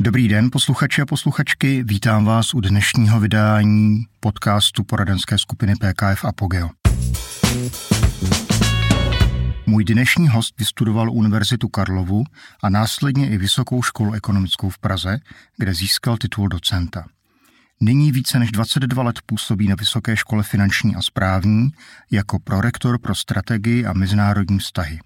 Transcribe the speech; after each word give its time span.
Dobrý 0.00 0.28
den, 0.28 0.48
posluchači 0.52 1.02
a 1.02 1.06
posluchačky. 1.06 1.82
Vítám 1.82 2.24
vás 2.24 2.54
u 2.54 2.60
dnešního 2.60 3.20
vydání 3.20 4.04
podcastu 4.20 4.84
poradenské 4.84 5.38
skupiny 5.38 5.74
PKF 5.74 6.24
Apogeo. 6.24 6.70
Můj 9.66 9.84
dnešní 9.84 10.28
host 10.28 10.58
vystudoval 10.58 11.10
Univerzitu 11.10 11.68
Karlovu 11.68 12.24
a 12.62 12.70
následně 12.70 13.30
i 13.30 13.38
Vysokou 13.38 13.82
školu 13.82 14.12
ekonomickou 14.12 14.70
v 14.70 14.78
Praze, 14.78 15.18
kde 15.56 15.74
získal 15.74 16.16
titul 16.16 16.48
docenta. 16.48 17.04
Nyní 17.80 18.12
více 18.12 18.38
než 18.38 18.52
22 18.52 19.02
let 19.02 19.18
působí 19.26 19.68
na 19.68 19.74
Vysoké 19.74 20.16
škole 20.16 20.42
finanční 20.42 20.96
a 20.96 21.02
správní 21.02 21.70
jako 22.10 22.38
prorektor 22.38 22.98
pro 22.98 23.14
strategii 23.14 23.86
a 23.86 23.92
mezinárodní 23.92 24.58
vztahy. 24.58 25.00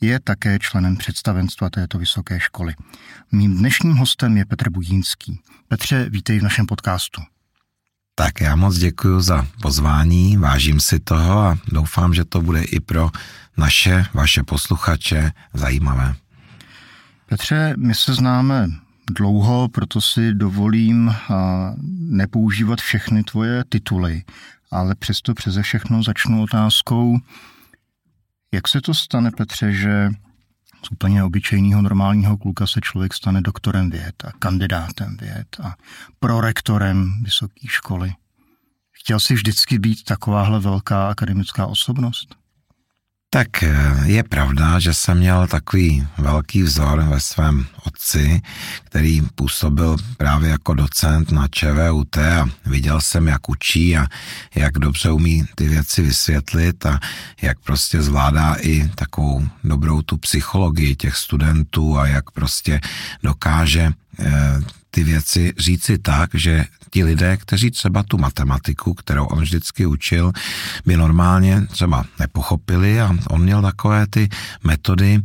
Je 0.00 0.20
také 0.20 0.58
členem 0.58 0.96
představenstva 0.96 1.70
této 1.70 1.98
vysoké 1.98 2.40
školy. 2.40 2.74
Mým 3.32 3.58
dnešním 3.58 3.96
hostem 3.96 4.36
je 4.36 4.44
Petr 4.44 4.70
Budínský. 4.70 5.40
Petře, 5.68 6.10
vítej 6.10 6.38
v 6.38 6.42
našem 6.42 6.66
podcastu. 6.66 7.22
Tak 8.14 8.40
já 8.40 8.56
moc 8.56 8.78
děkuji 8.78 9.20
za 9.20 9.46
pozvání, 9.62 10.36
vážím 10.36 10.80
si 10.80 10.98
toho 11.00 11.38
a 11.38 11.58
doufám, 11.72 12.14
že 12.14 12.24
to 12.24 12.40
bude 12.40 12.62
i 12.62 12.80
pro 12.80 13.10
naše, 13.56 14.04
vaše 14.14 14.42
posluchače 14.42 15.32
zajímavé. 15.54 16.14
Petře, 17.26 17.74
my 17.76 17.94
se 17.94 18.14
známe 18.14 18.66
dlouho, 19.10 19.68
proto 19.68 20.00
si 20.00 20.34
dovolím 20.34 21.14
nepoužívat 21.98 22.80
všechny 22.80 23.24
tvoje 23.24 23.64
tituly, 23.68 24.22
ale 24.70 24.94
přesto 24.94 25.34
přeze 25.34 25.62
všechno 25.62 26.02
začnu 26.02 26.42
otázkou, 26.42 27.18
jak 28.52 28.68
se 28.68 28.80
to 28.80 28.94
stane, 28.94 29.30
Petře, 29.30 29.72
že 29.72 30.10
z 30.84 30.90
úplně 30.90 31.24
obyčejného 31.24 31.82
normálního 31.82 32.36
kluka 32.36 32.66
se 32.66 32.80
člověk 32.80 33.14
stane 33.14 33.40
doktorem 33.40 33.90
věd 33.90 34.24
a 34.24 34.32
kandidátem 34.38 35.16
věd 35.16 35.56
a 35.62 35.76
prorektorem 36.20 37.22
vysoké 37.22 37.68
školy. 37.68 38.12
Chtěl 38.92 39.20
jsi 39.20 39.34
vždycky 39.34 39.78
být 39.78 40.04
takováhle 40.04 40.60
velká 40.60 41.08
akademická 41.08 41.66
osobnost? 41.66 42.37
Tak 43.30 43.62
eh, 43.62 43.94
je 44.04 44.22
pravda, 44.22 44.78
že 44.78 44.94
jsem 44.94 45.18
měl 45.18 45.46
takový 45.46 46.06
velký 46.18 46.62
vzor 46.62 47.02
ve 47.02 47.20
svém 47.20 47.66
otci, 47.84 48.42
který 48.84 49.22
působil 49.34 49.96
právě 50.16 50.50
jako 50.50 50.74
docent 50.74 51.32
na 51.32 51.48
ČVUT 51.48 52.18
a 52.18 52.48
viděl 52.66 53.00
jsem, 53.00 53.28
jak 53.28 53.48
učí 53.48 53.96
a 53.96 54.06
jak 54.54 54.78
dobře 54.78 55.10
umí 55.10 55.44
ty 55.54 55.68
věci 55.68 56.02
vysvětlit 56.02 56.86
a 56.86 57.00
jak 57.42 57.58
prostě 57.58 58.02
zvládá 58.02 58.54
i 58.60 58.88
takovou 58.94 59.48
dobrou 59.64 60.02
tu 60.02 60.16
psychologii 60.16 60.96
těch 60.96 61.16
studentů 61.16 61.98
a 61.98 62.06
jak 62.06 62.30
prostě 62.30 62.80
dokáže 63.22 63.92
eh, 64.18 64.60
ty 64.90 65.04
věci 65.04 65.52
říci 65.58 65.98
tak, 65.98 66.30
že 66.34 66.64
ti 66.90 67.04
lidé, 67.04 67.36
kteří 67.36 67.70
třeba 67.70 68.02
tu 68.02 68.18
matematiku, 68.18 68.94
kterou 68.94 69.24
on 69.24 69.40
vždycky 69.40 69.86
učil, 69.86 70.32
by 70.86 70.96
normálně 70.96 71.66
třeba 71.66 72.04
nepochopili 72.18 73.00
a 73.00 73.16
on 73.28 73.42
měl 73.42 73.62
takové 73.62 74.06
ty 74.06 74.28
metody, 74.64 75.20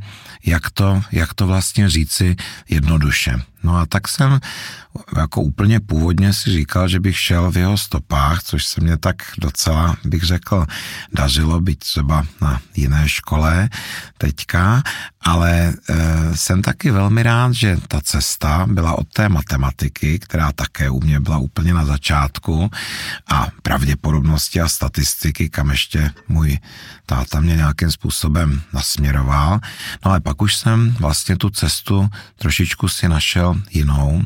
jak 0.45 0.71
to, 0.71 1.01
jak 1.11 1.33
to 1.33 1.47
vlastně 1.47 1.89
říci 1.89 2.35
jednoduše. 2.69 3.41
No 3.63 3.77
a 3.77 3.85
tak 3.85 4.07
jsem 4.07 4.39
jako 5.17 5.41
úplně 5.41 5.79
původně 5.79 6.33
si 6.33 6.51
říkal, 6.51 6.87
že 6.87 6.99
bych 6.99 7.19
šel 7.19 7.51
v 7.51 7.57
jeho 7.57 7.77
stopách, 7.77 8.43
což 8.43 8.65
se 8.65 8.81
mě 8.81 8.97
tak 8.97 9.15
docela, 9.37 9.95
bych 10.05 10.23
řekl, 10.23 10.65
dařilo, 11.13 11.61
být 11.61 11.79
třeba 11.79 12.25
na 12.41 12.61
jiné 12.75 13.09
škole 13.09 13.69
teďka, 14.17 14.83
ale 15.21 15.51
e, 15.51 15.73
jsem 16.37 16.61
taky 16.61 16.91
velmi 16.91 17.23
rád, 17.23 17.53
že 17.53 17.77
ta 17.87 18.01
cesta 18.01 18.65
byla 18.69 18.97
od 18.97 19.07
té 19.07 19.29
matematiky, 19.29 20.19
která 20.19 20.51
také 20.51 20.89
u 20.89 20.99
mě 20.99 21.19
byla 21.19 21.37
úplně 21.37 21.73
na 21.73 21.85
začátku 21.85 22.69
a 23.27 23.47
pravděpodobnosti 23.63 24.61
a 24.61 24.67
statistiky, 24.67 25.49
kam 25.49 25.69
ještě 25.69 26.11
můj 26.27 26.59
táta 27.05 27.39
mě 27.39 27.55
nějakým 27.55 27.91
způsobem 27.91 28.61
nasměroval. 28.73 29.59
No 30.05 30.11
ale 30.11 30.19
pak 30.19 30.41
už 30.41 30.55
jsem 30.55 30.95
vlastně 30.99 31.37
tu 31.37 31.49
cestu 31.49 32.09
trošičku 32.35 32.87
si 32.87 33.07
našel 33.07 33.55
jinou 33.69 34.21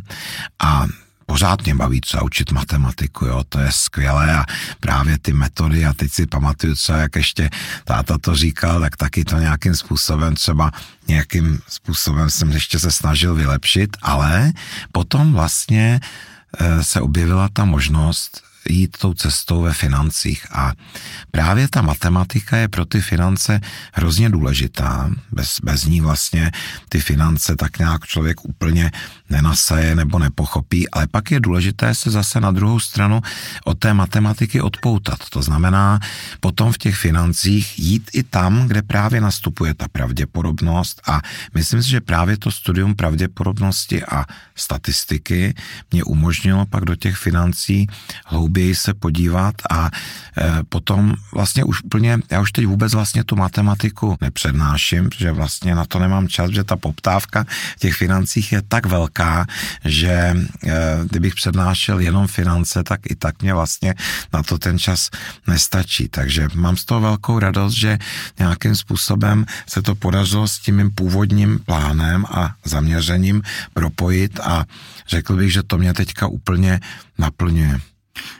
a 0.60 0.88
pořád 1.26 1.64
mě 1.64 1.76
baví 1.76 2.02
třeba 2.02 2.24
učit 2.24 2.52
matematiku, 2.52 3.26
jo, 3.26 3.44
to 3.50 3.60
je 3.60 3.72
skvělé 3.72 4.36
a 4.36 4.46
právě 4.80 5.18
ty 5.20 5.34
metody 5.34 5.86
a 5.86 5.94
teď 5.94 6.12
si 6.12 6.26
pamatuju 6.26 6.76
třeba, 6.76 6.98
jak 6.98 7.16
ještě 7.16 7.50
táta 7.84 8.18
to 8.18 8.36
říkal, 8.36 8.80
tak 8.80 8.98
taky 8.98 9.24
to 9.26 9.40
nějakým 9.40 9.76
způsobem 9.76 10.36
třeba 10.36 10.72
nějakým 11.08 11.60
způsobem 11.68 12.30
jsem 12.30 12.52
ještě 12.52 12.80
se 12.80 12.92
snažil 12.92 13.36
vylepšit, 13.36 13.98
ale 14.02 14.52
potom 14.92 15.34
vlastně 15.34 16.00
eh, 16.60 16.84
se 16.84 17.02
objevila 17.02 17.50
ta 17.54 17.66
možnost 17.66 18.47
jít 18.70 18.98
tou 18.98 19.14
cestou 19.14 19.62
ve 19.62 19.74
financích. 19.74 20.46
A 20.52 20.74
právě 21.32 21.68
ta 21.68 21.82
matematika 21.82 22.58
je 22.58 22.68
pro 22.68 22.86
ty 22.86 23.02
finance 23.02 23.62
hrozně 23.94 24.30
důležitá. 24.30 25.10
Bez, 25.32 25.58
bez 25.64 25.86
ní 25.86 26.02
vlastně 26.02 26.52
ty 26.90 27.00
finance 27.00 27.56
tak 27.56 27.80
nějak 27.80 28.06
člověk 28.06 28.46
úplně 28.46 28.92
nenasaje 29.30 29.96
nebo 29.96 30.20
nepochopí, 30.20 30.90
ale 30.90 31.08
pak 31.08 31.32
je 31.32 31.40
důležité 31.40 31.96
se 31.96 32.12
zase 32.12 32.40
na 32.40 32.52
druhou 32.52 32.80
stranu 32.80 33.22
od 33.64 33.80
té 33.80 33.94
matematiky 33.94 34.62
odpoutat. 34.62 35.30
To 35.30 35.42
znamená 35.42 36.00
potom 36.40 36.72
v 36.72 36.78
těch 36.78 36.96
financích 36.96 37.80
jít 37.80 38.10
i 38.14 38.24
tam, 38.24 38.68
kde 38.68 38.82
právě 38.82 39.22
nastupuje 39.22 39.74
ta 39.74 39.88
pravděpodobnost 39.88 41.02
a 41.08 41.22
myslím 41.54 41.84
si, 41.84 41.90
že 41.90 42.02
právě 42.02 42.38
to 42.38 42.52
studium 42.52 42.96
pravděpodobnosti 42.96 44.04
a 44.04 44.26
statistiky 44.56 45.54
mě 45.92 46.04
umožnilo 46.04 46.66
pak 46.66 46.86
do 46.86 46.96
těch 46.96 47.16
financí 47.16 47.88
hlouběji 48.26 48.57
se 48.76 48.94
podívat 48.94 49.56
a 49.70 49.90
e, 50.38 50.64
potom 50.70 51.14
vlastně 51.34 51.64
už 51.64 51.84
úplně, 51.84 52.20
já 52.32 52.42
už 52.42 52.52
teď 52.52 52.66
vůbec 52.66 52.94
vlastně 52.94 53.24
tu 53.24 53.36
matematiku 53.36 54.18
nepřednáším, 54.22 55.10
protože 55.10 55.32
vlastně 55.32 55.76
na 55.76 55.86
to 55.86 56.00
nemám 56.00 56.28
čas, 56.28 56.52
že 56.52 56.64
ta 56.64 56.76
poptávka 56.76 57.46
v 57.76 57.80
těch 57.80 57.96
financích 57.96 58.52
je 58.52 58.62
tak 58.68 58.86
velká, 58.86 59.46
že 59.86 60.12
eh, 60.14 60.74
kdybych 61.10 61.36
přednášel 61.36 62.00
jenom 62.00 62.28
finance, 62.28 62.84
tak 62.84 63.12
i 63.12 63.16
tak 63.16 63.42
mě 63.42 63.54
vlastně 63.54 63.96
na 64.34 64.44
to 64.44 64.58
ten 64.58 64.80
čas 64.80 65.10
nestačí. 65.48 66.08
Takže 66.08 66.48
mám 66.54 66.78
z 66.78 66.86
toho 66.86 67.02
velkou 67.02 67.40
radost, 67.40 67.74
že 67.74 67.98
nějakým 68.40 68.76
způsobem 68.76 69.46
se 69.68 69.82
to 69.82 69.96
podařilo 69.96 70.48
s 70.48 70.60
tím 70.60 70.76
mým 70.76 70.92
původním 70.92 71.60
plánem 71.60 72.26
a 72.26 72.54
zaměřením 72.66 73.42
propojit 73.74 74.40
a 74.40 74.66
řekl 75.08 75.36
bych, 75.36 75.54
že 75.54 75.64
to 75.64 75.78
mě 75.78 75.94
teďka 75.94 76.28
úplně 76.28 76.80
naplňuje. 77.18 77.97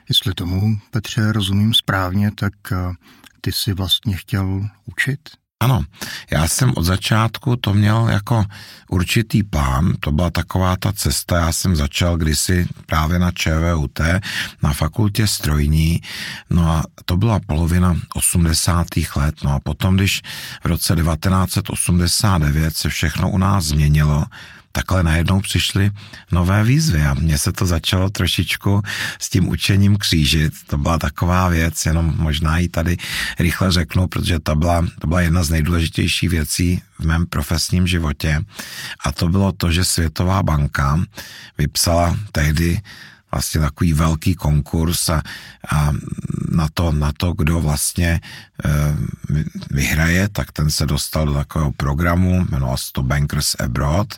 Jestli 0.10 0.34
tomu, 0.34 0.80
Petře, 0.92 1.32
rozumím 1.32 1.74
správně, 1.74 2.32
tak 2.36 2.54
eh, 2.72 2.76
ty 3.42 3.52
si 3.52 3.74
vlastně 3.74 4.18
chtěl 4.18 4.68
učit? 4.86 5.20
Ano, 5.60 5.84
já 6.32 6.48
jsem 6.48 6.74
od 6.76 6.84
začátku 6.84 7.56
to 7.56 7.74
měl 7.74 8.08
jako 8.10 8.46
určitý 8.90 9.44
plán, 9.44 9.94
to 10.00 10.12
byla 10.12 10.30
taková 10.30 10.76
ta 10.76 10.94
cesta, 10.94 11.38
já 11.38 11.52
jsem 11.52 11.76
začal 11.76 12.18
kdysi 12.18 12.68
právě 12.86 13.20
na 13.20 13.32
ČVUT, 13.32 14.00
na 14.64 14.74
fakultě 14.74 15.28
strojní, 15.28 16.02
no 16.50 16.72
a 16.72 16.84
to 17.06 17.18
byla 17.18 17.40
polovina 17.48 17.96
80. 18.14 18.88
let, 19.16 19.36
no 19.44 19.54
a 19.54 19.60
potom, 19.60 19.96
když 19.96 20.22
v 20.64 20.66
roce 20.66 20.96
1989 20.96 22.78
se 22.78 22.90
všechno 22.90 23.30
u 23.30 23.38
nás 23.38 23.66
změnilo, 23.66 24.26
takhle 24.78 25.04
najednou 25.04 25.42
přišly 25.42 25.92
nové 26.32 26.64
výzvy 26.64 27.02
a 27.02 27.14
mně 27.14 27.38
se 27.38 27.52
to 27.52 27.66
začalo 27.66 28.10
trošičku 28.10 28.82
s 29.20 29.30
tím 29.30 29.50
učením 29.50 29.98
křížit. 29.98 30.54
To 30.68 30.78
byla 30.78 30.98
taková 30.98 31.50
věc, 31.50 31.86
jenom 31.86 32.14
možná 32.18 32.58
ji 32.58 32.70
tady 32.70 32.98
rychle 33.40 33.72
řeknu, 33.72 34.08
protože 34.08 34.40
to 34.40 34.56
byla, 34.56 34.86
to 35.00 35.08
byla 35.08 35.22
jedna 35.22 35.44
z 35.44 35.50
nejdůležitějších 35.50 36.30
věcí 36.30 36.82
v 37.00 37.06
mém 37.06 37.26
profesním 37.26 37.88
životě 37.88 38.46
a 39.06 39.12
to 39.12 39.30
bylo 39.30 39.52
to, 39.52 39.72
že 39.72 39.86
Světová 39.86 40.44
banka 40.44 41.02
vypsala 41.58 42.18
tehdy 42.32 42.82
vlastně 43.32 43.62
takový 43.62 43.94
velký 43.94 44.36
konkurs 44.36 45.10
a, 45.10 45.22
a 45.72 45.94
na, 46.52 46.68
to, 46.74 46.92
na 46.92 47.12
to, 47.18 47.34
kdo 47.34 47.60
vlastně 47.60 48.10
e, 48.10 48.22
vyhraje, 49.72 50.30
tak 50.30 50.52
ten 50.52 50.70
se 50.70 50.86
dostal 50.86 51.26
do 51.26 51.34
takového 51.34 51.72
programu, 51.72 52.46
jmenoval 52.50 52.78
se 52.78 52.90
to 52.92 53.04
Bankers 53.04 53.56
Abroad. 53.56 54.16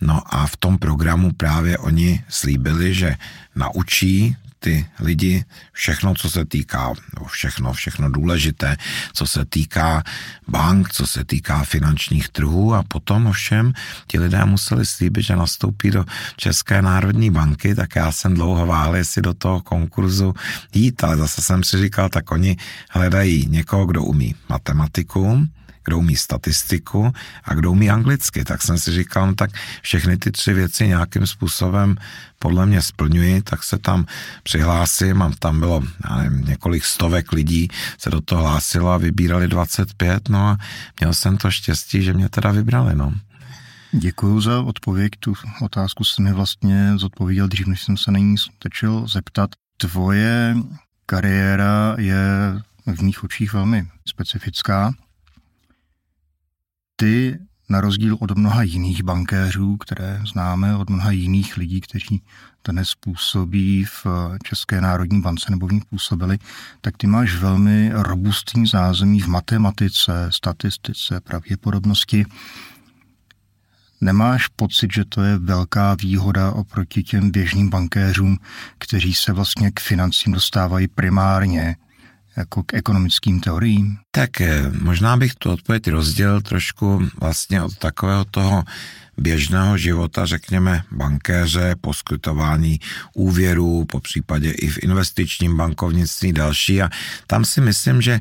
No 0.00 0.22
a 0.26 0.46
v 0.46 0.56
tom 0.56 0.78
programu 0.78 1.32
právě 1.32 1.78
oni 1.78 2.24
slíbili, 2.28 2.94
že 2.94 3.16
naučí 3.56 4.36
ty 4.60 4.86
lidi 5.00 5.44
všechno, 5.72 6.14
co 6.14 6.30
se 6.30 6.44
týká, 6.44 6.92
všechno, 7.26 7.72
všechno 7.72 8.10
důležité, 8.10 8.76
co 9.12 9.26
se 9.26 9.44
týká 9.44 10.02
bank, 10.48 10.88
co 10.92 11.06
se 11.06 11.24
týká 11.24 11.64
finančních 11.64 12.28
trhů 12.28 12.74
a 12.74 12.82
potom 12.82 13.26
ovšem 13.26 13.72
ti 14.06 14.18
lidé 14.18 14.44
museli 14.44 14.86
slíbit, 14.86 15.22
že 15.22 15.36
nastoupí 15.36 15.90
do 15.90 16.04
České 16.36 16.82
národní 16.82 17.30
banky, 17.30 17.74
tak 17.74 17.96
já 17.96 18.12
jsem 18.12 18.34
dlouho 18.34 18.66
váhal, 18.66 18.96
jestli 18.96 19.22
do 19.22 19.34
toho 19.34 19.60
konkurzu 19.60 20.34
jít, 20.74 21.04
ale 21.04 21.16
zase 21.16 21.42
jsem 21.42 21.64
si 21.64 21.78
říkal, 21.78 22.08
tak 22.08 22.30
oni 22.30 22.56
hledají 22.90 23.46
někoho, 23.48 23.86
kdo 23.86 24.02
umí 24.02 24.34
matematiku, 24.48 25.46
kdo 25.84 25.98
umí 25.98 26.16
statistiku 26.16 27.12
a 27.44 27.54
kdo 27.54 27.72
umí 27.72 27.90
anglicky. 27.90 28.44
Tak 28.44 28.62
jsem 28.62 28.78
si 28.78 28.92
říkal, 28.92 29.26
no 29.26 29.34
tak 29.34 29.50
všechny 29.82 30.16
ty 30.16 30.32
tři 30.32 30.52
věci 30.52 30.88
nějakým 30.88 31.26
způsobem 31.26 31.96
podle 32.38 32.66
mě 32.66 32.82
splňuji, 32.82 33.42
tak 33.42 33.62
se 33.62 33.78
tam 33.78 34.06
přihlásím 34.42 35.22
a 35.22 35.30
tam 35.38 35.60
bylo 35.60 35.82
já 36.10 36.16
nevím, 36.16 36.44
několik 36.44 36.84
stovek 36.84 37.32
lidí 37.32 37.68
se 37.98 38.10
do 38.10 38.20
toho 38.20 38.42
hlásilo 38.42 38.90
a 38.90 38.96
vybírali 38.96 39.48
25, 39.48 40.28
no 40.28 40.48
a 40.48 40.58
měl 41.00 41.14
jsem 41.14 41.36
to 41.36 41.50
štěstí, 41.50 42.02
že 42.02 42.12
mě 42.12 42.28
teda 42.28 42.50
vybrali, 42.50 42.94
no. 42.94 43.12
Děkuji 43.92 44.40
za 44.40 44.60
odpověď. 44.60 45.10
Tu 45.20 45.34
otázku 45.62 46.04
jsem 46.04 46.24
mi 46.24 46.32
vlastně 46.32 46.92
zodpověděl 46.96 47.48
dřív, 47.48 47.66
než 47.66 47.82
jsem 47.82 47.96
se 47.96 48.10
na 48.10 48.18
ní 48.18 48.38
stačil 48.38 49.06
zeptat. 49.08 49.50
Tvoje 49.76 50.56
kariéra 51.06 51.94
je 51.98 52.22
v 52.86 53.02
mých 53.02 53.24
očích 53.24 53.52
velmi 53.52 53.88
specifická. 54.08 54.92
Ty, 57.00 57.38
na 57.68 57.80
rozdíl 57.80 58.16
od 58.20 58.38
mnoha 58.38 58.62
jiných 58.62 59.02
bankéřů, 59.02 59.76
které 59.76 60.22
známe, 60.32 60.76
od 60.76 60.90
mnoha 60.90 61.10
jiných 61.10 61.56
lidí, 61.56 61.80
kteří 61.80 62.22
dnes 62.68 62.94
působí 62.94 63.84
v 63.84 64.06
České 64.44 64.80
národní 64.80 65.20
bance 65.20 65.46
nebo 65.50 65.66
v 65.66 65.72
ní 65.72 65.80
působili, 65.90 66.38
tak 66.80 66.96
ty 66.96 67.06
máš 67.06 67.36
velmi 67.36 67.90
robustní 67.94 68.66
zázemí 68.66 69.20
v 69.20 69.26
matematice, 69.26 70.12
statistice, 70.30 71.20
pravděpodobnosti. 71.20 72.24
Nemáš 74.00 74.48
pocit, 74.48 74.92
že 74.94 75.04
to 75.04 75.22
je 75.22 75.38
velká 75.38 75.94
výhoda 75.94 76.52
oproti 76.52 77.02
těm 77.02 77.30
běžným 77.30 77.70
bankéřům, 77.70 78.38
kteří 78.78 79.14
se 79.14 79.32
vlastně 79.32 79.70
k 79.70 79.80
financím 79.80 80.32
dostávají 80.32 80.88
primárně 80.88 81.76
jako 82.36 82.62
k 82.62 82.74
ekonomickým 82.74 83.40
teoriím? 83.40 83.96
Tak 84.10 84.40
eh, 84.40 84.72
možná 84.80 85.16
bych 85.16 85.34
tu 85.34 85.50
odpověď 85.50 85.88
rozdělil 85.88 86.40
trošku 86.40 87.08
vlastně 87.20 87.62
od 87.62 87.78
takového 87.78 88.24
toho 88.24 88.64
běžného 89.18 89.78
života, 89.78 90.26
řekněme, 90.26 90.82
bankéře, 90.92 91.74
poskytování 91.80 92.80
úvěrů, 93.14 93.84
po 93.84 94.00
případě 94.00 94.50
i 94.50 94.68
v 94.68 94.78
investičním 94.82 95.56
bankovnictví 95.56 96.32
další. 96.32 96.82
A 96.82 96.90
tam 97.26 97.44
si 97.44 97.60
myslím, 97.60 98.02
že 98.02 98.20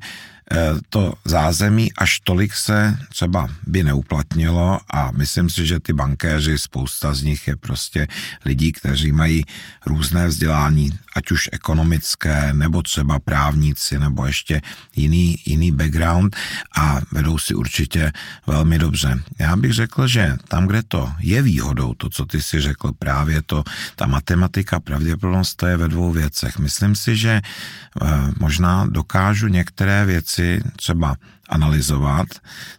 Eh, 0.51 0.81
to 0.89 1.13
zázemí 1.25 1.93
až 1.93 2.19
tolik 2.19 2.53
se 2.53 2.97
třeba 3.09 3.47
by 3.67 3.83
neuplatnilo 3.83 4.79
a 4.93 5.11
myslím 5.11 5.49
si, 5.49 5.65
že 5.65 5.79
ty 5.79 5.93
bankéři, 5.93 6.57
spousta 6.57 7.13
z 7.13 7.23
nich 7.23 7.47
je 7.47 7.55
prostě 7.55 8.07
lidí, 8.45 8.71
kteří 8.71 9.11
mají 9.11 9.45
různé 9.85 10.27
vzdělání, 10.27 10.91
ať 11.19 11.31
už 11.31 11.49
ekonomické, 11.51 12.55
nebo 12.55 12.79
třeba 12.81 13.19
právníci, 13.19 13.99
nebo 13.99 14.25
ještě 14.25 14.61
jiný, 14.95 15.35
jiný 15.45 15.71
background 15.71 16.35
a 16.75 17.03
vedou 17.11 17.37
si 17.37 17.53
určitě 17.53 18.11
velmi 18.47 18.79
dobře. 18.79 19.19
Já 19.39 19.55
bych 19.55 19.73
řekl, 19.73 20.07
že 20.07 20.37
tam, 20.47 20.67
kde 20.67 20.83
to 20.87 21.11
je 21.19 21.41
výhodou, 21.41 21.93
to, 21.93 22.09
co 22.09 22.25
ty 22.25 22.41
si 22.41 22.61
řekl, 22.61 22.91
právě 22.99 23.41
to, 23.41 23.63
ta 23.95 24.07
matematika, 24.07 24.79
pravděpodobnost, 24.79 25.55
to 25.55 25.67
je 25.67 25.77
ve 25.77 25.87
dvou 25.87 26.11
věcech. 26.11 26.59
Myslím 26.59 26.95
si, 26.95 27.15
že 27.15 27.41
eh, 27.41 28.07
možná 28.39 28.87
dokážu 28.87 29.47
některé 29.47 30.05
věci 30.05 30.63
třeba 30.75 31.15
analyzovat, 31.49 32.27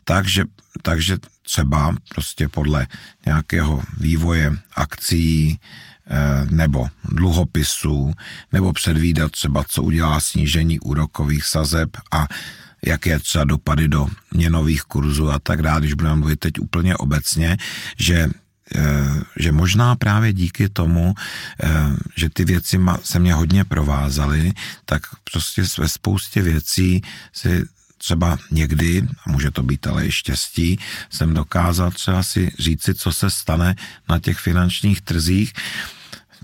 takže, 0.05 0.45
takže 0.83 1.19
třeba 1.43 1.97
prostě 2.15 2.49
podle 2.49 2.87
nějakého 3.27 3.83
vývoje 3.99 4.57
akcí 4.77 5.61
nebo 6.51 6.89
dluhopisů, 7.05 8.13
nebo 8.53 8.73
předvídat 8.73 9.33
třeba, 9.33 9.65
co 9.69 9.83
udělá 9.83 10.21
snížení 10.21 10.81
úrokových 10.81 11.45
sazeb 11.45 11.91
a 12.13 12.29
jaké 12.87 13.19
třeba 13.19 13.45
dopady 13.45 13.89
do 13.89 14.09
měnových 14.35 14.83
kurzů 14.83 15.31
a 15.31 15.39
tak 15.39 15.63
dále, 15.63 15.81
když 15.81 15.95
budeme 15.95 16.17
mluvit 16.17 16.41
teď 16.41 16.59
úplně 16.59 16.97
obecně, 16.97 17.57
že 17.99 18.31
eh, 18.75 18.81
že 19.37 19.53
možná 19.53 19.97
právě 19.97 20.33
díky 20.33 20.69
tomu, 20.69 21.15
eh, 21.63 21.69
že 22.17 22.31
ty 22.31 22.45
věci 22.45 22.81
se 23.03 23.19
mě 23.19 23.35
hodně 23.35 23.65
provázaly, 23.65 24.53
tak 24.85 25.03
prostě 25.33 25.63
ve 25.79 25.89
spoustě 25.89 26.43
věcí 26.43 27.03
si 27.33 27.65
třeba 27.99 28.39
někdy, 28.51 29.09
a 29.27 29.31
může 29.31 29.51
to 29.51 29.63
být 29.63 29.87
ale 29.87 30.07
i 30.07 30.13
štěstí, 30.13 30.79
jsem 31.11 31.35
dokázal 31.35 31.91
třeba 31.91 32.23
si 32.23 32.53
říci, 32.59 32.95
co 32.95 33.13
se 33.13 33.31
stane 33.31 33.75
na 34.09 34.19
těch 34.19 34.39
finančních 34.39 35.01
trzích, 35.01 35.53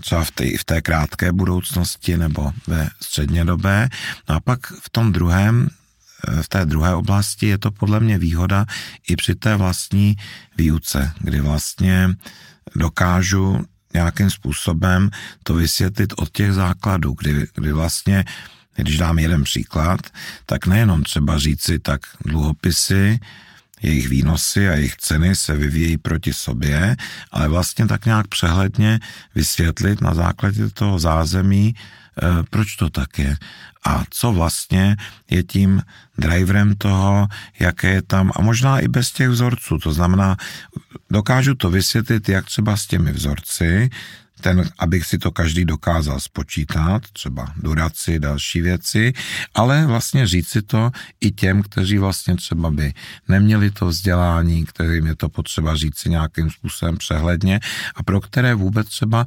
třeba 0.01 0.23
v 0.23 0.31
té, 0.31 0.57
v 0.57 0.63
té 0.65 0.81
krátké 0.81 1.31
budoucnosti 1.31 2.17
nebo 2.17 2.51
ve 2.67 2.89
střednědobé. 3.01 3.89
No 4.29 4.35
a 4.35 4.39
pak 4.39 4.67
v 4.67 4.89
tom 4.89 5.11
druhém, 5.11 5.69
eh, 6.27 6.43
v 6.43 6.47
té 6.49 6.65
druhé 6.65 6.95
oblasti 6.95 7.47
je 7.47 7.57
to 7.57 7.71
podle 7.71 7.99
mě 7.99 8.17
výhoda 8.17 8.65
i 9.07 9.15
při 9.15 9.35
té 9.35 9.55
vlastní 9.55 10.15
výuce, 10.57 11.11
kdy 11.19 11.41
vlastně 11.41 12.09
dokážu 12.75 13.65
nějakým 13.93 14.29
způsobem 14.29 15.09
to 15.43 15.53
vysvětlit 15.53 16.13
od 16.17 16.29
těch 16.29 16.53
základů, 16.53 17.13
kdy, 17.13 17.47
kdy 17.53 17.71
vlastně 17.71 18.25
když 18.75 18.97
dám 18.97 19.19
jeden 19.19 19.43
příklad, 19.43 19.99
tak 20.45 20.67
nejenom 20.67 21.03
třeba 21.03 21.37
říci, 21.37 21.79
tak 21.79 22.01
dluhopisy, 22.25 23.19
jejich 23.81 24.09
výnosy 24.09 24.69
a 24.69 24.75
jejich 24.75 24.95
ceny 24.95 25.35
se 25.35 25.55
vyvíjejí 25.55 25.97
proti 25.97 26.33
sobě, 26.33 26.95
ale 27.31 27.47
vlastně 27.47 27.87
tak 27.87 28.05
nějak 28.05 28.27
přehledně 28.27 28.99
vysvětlit 29.35 30.01
na 30.01 30.13
základě 30.13 30.69
toho 30.69 30.99
zázemí, 30.99 31.75
eh, 31.75 32.43
proč 32.49 32.75
to 32.75 32.89
tak 32.89 33.19
je 33.19 33.37
a 33.87 34.03
co 34.09 34.31
vlastně 34.31 34.95
je 35.29 35.43
tím 35.43 35.81
driverem 36.17 36.75
toho, 36.75 37.27
jaké 37.59 37.89
je 37.89 38.01
tam, 38.01 38.31
a 38.35 38.41
možná 38.41 38.79
i 38.79 38.87
bez 38.87 39.11
těch 39.11 39.29
vzorců, 39.29 39.77
to 39.77 39.93
znamená, 39.93 40.37
dokážu 41.09 41.55
to 41.55 41.69
vysvětlit, 41.69 42.29
jak 42.29 42.45
třeba 42.45 42.77
s 42.77 42.87
těmi 42.87 43.11
vzorci, 43.11 43.89
ten, 44.41 44.69
abych 44.79 45.05
si 45.05 45.17
to 45.17 45.31
každý 45.31 45.65
dokázal 45.65 46.19
spočítat, 46.19 47.03
třeba 47.13 47.53
duraci, 47.55 48.19
další 48.19 48.61
věci, 48.61 49.13
ale 49.53 49.85
vlastně 49.85 50.27
říct 50.27 50.47
si 50.47 50.61
to 50.61 50.91
i 51.21 51.31
těm, 51.31 51.63
kteří 51.63 51.97
vlastně 51.97 52.35
třeba 52.35 52.71
by 52.71 52.93
neměli 53.27 53.71
to 53.71 53.85
vzdělání, 53.85 54.65
kterým 54.65 55.05
je 55.05 55.15
to 55.15 55.29
potřeba 55.29 55.75
říct 55.75 55.97
si 55.97 56.09
nějakým 56.09 56.49
způsobem 56.49 56.97
přehledně 56.97 57.59
a 57.95 58.03
pro 58.03 58.21
které 58.21 58.55
vůbec 58.55 58.87
třeba 58.87 59.25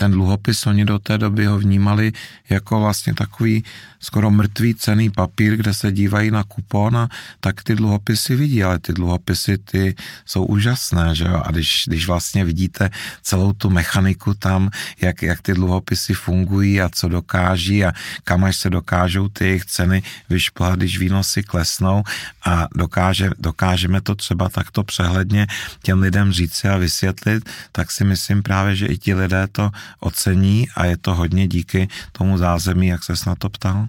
ten 0.00 0.16
dluhopis, 0.16 0.66
oni 0.66 0.84
do 0.84 0.98
té 0.98 1.18
doby 1.18 1.46
ho 1.46 1.58
vnímali 1.58 2.12
jako 2.48 2.80
vlastně 2.80 3.14
takový 3.14 3.64
skoro 4.00 4.30
mrtvý 4.30 4.74
cený 4.74 5.10
papír, 5.10 5.56
kde 5.56 5.74
se 5.74 5.92
dívají 5.92 6.30
na 6.30 6.44
kupon 6.44 6.96
a 6.96 7.08
tak 7.40 7.62
ty 7.62 7.76
dluhopisy 7.76 8.36
vidí, 8.36 8.64
ale 8.64 8.78
ty 8.78 8.92
dluhopisy 8.92 9.58
ty 9.58 9.94
jsou 10.24 10.44
úžasné, 10.44 11.14
že 11.14 11.24
jo? 11.24 11.42
A 11.44 11.50
když, 11.52 11.84
když 11.86 12.06
vlastně 12.06 12.44
vidíte 12.44 12.90
celou 13.22 13.52
tu 13.52 13.70
mechaniku 13.70 14.34
tam, 14.34 14.70
jak, 15.00 15.22
jak 15.22 15.42
ty 15.42 15.52
dluhopisy 15.52 16.14
fungují 16.14 16.80
a 16.80 16.88
co 16.88 17.08
dokáží 17.08 17.84
a 17.84 17.92
kam 18.24 18.44
až 18.44 18.56
se 18.56 18.70
dokážou 18.70 19.28
ty 19.28 19.44
jejich 19.44 19.64
ceny 19.64 20.02
vyšplhat, 20.30 20.78
když 20.78 20.98
výnosy 20.98 21.42
klesnou 21.42 22.02
a 22.44 22.68
dokáže, 22.74 23.30
dokážeme 23.38 24.00
to 24.00 24.14
třeba 24.14 24.48
takto 24.48 24.84
přehledně 24.84 25.46
těm 25.82 26.00
lidem 26.00 26.32
říci 26.32 26.68
a 26.68 26.76
vysvětlit, 26.76 27.44
tak 27.72 27.90
si 27.90 28.04
myslím 28.04 28.42
právě, 28.42 28.76
že 28.76 28.86
i 28.86 28.98
ti 28.98 29.14
lidé 29.14 29.46
to 29.52 29.70
ocení 30.00 30.68
a 30.76 30.84
je 30.84 30.96
to 30.96 31.14
hodně 31.14 31.48
díky 31.48 31.88
tomu 32.12 32.38
zázemí, 32.38 32.86
jak 32.86 33.04
se 33.04 33.12
na 33.26 33.34
to 33.34 33.50
ptal. 33.50 33.88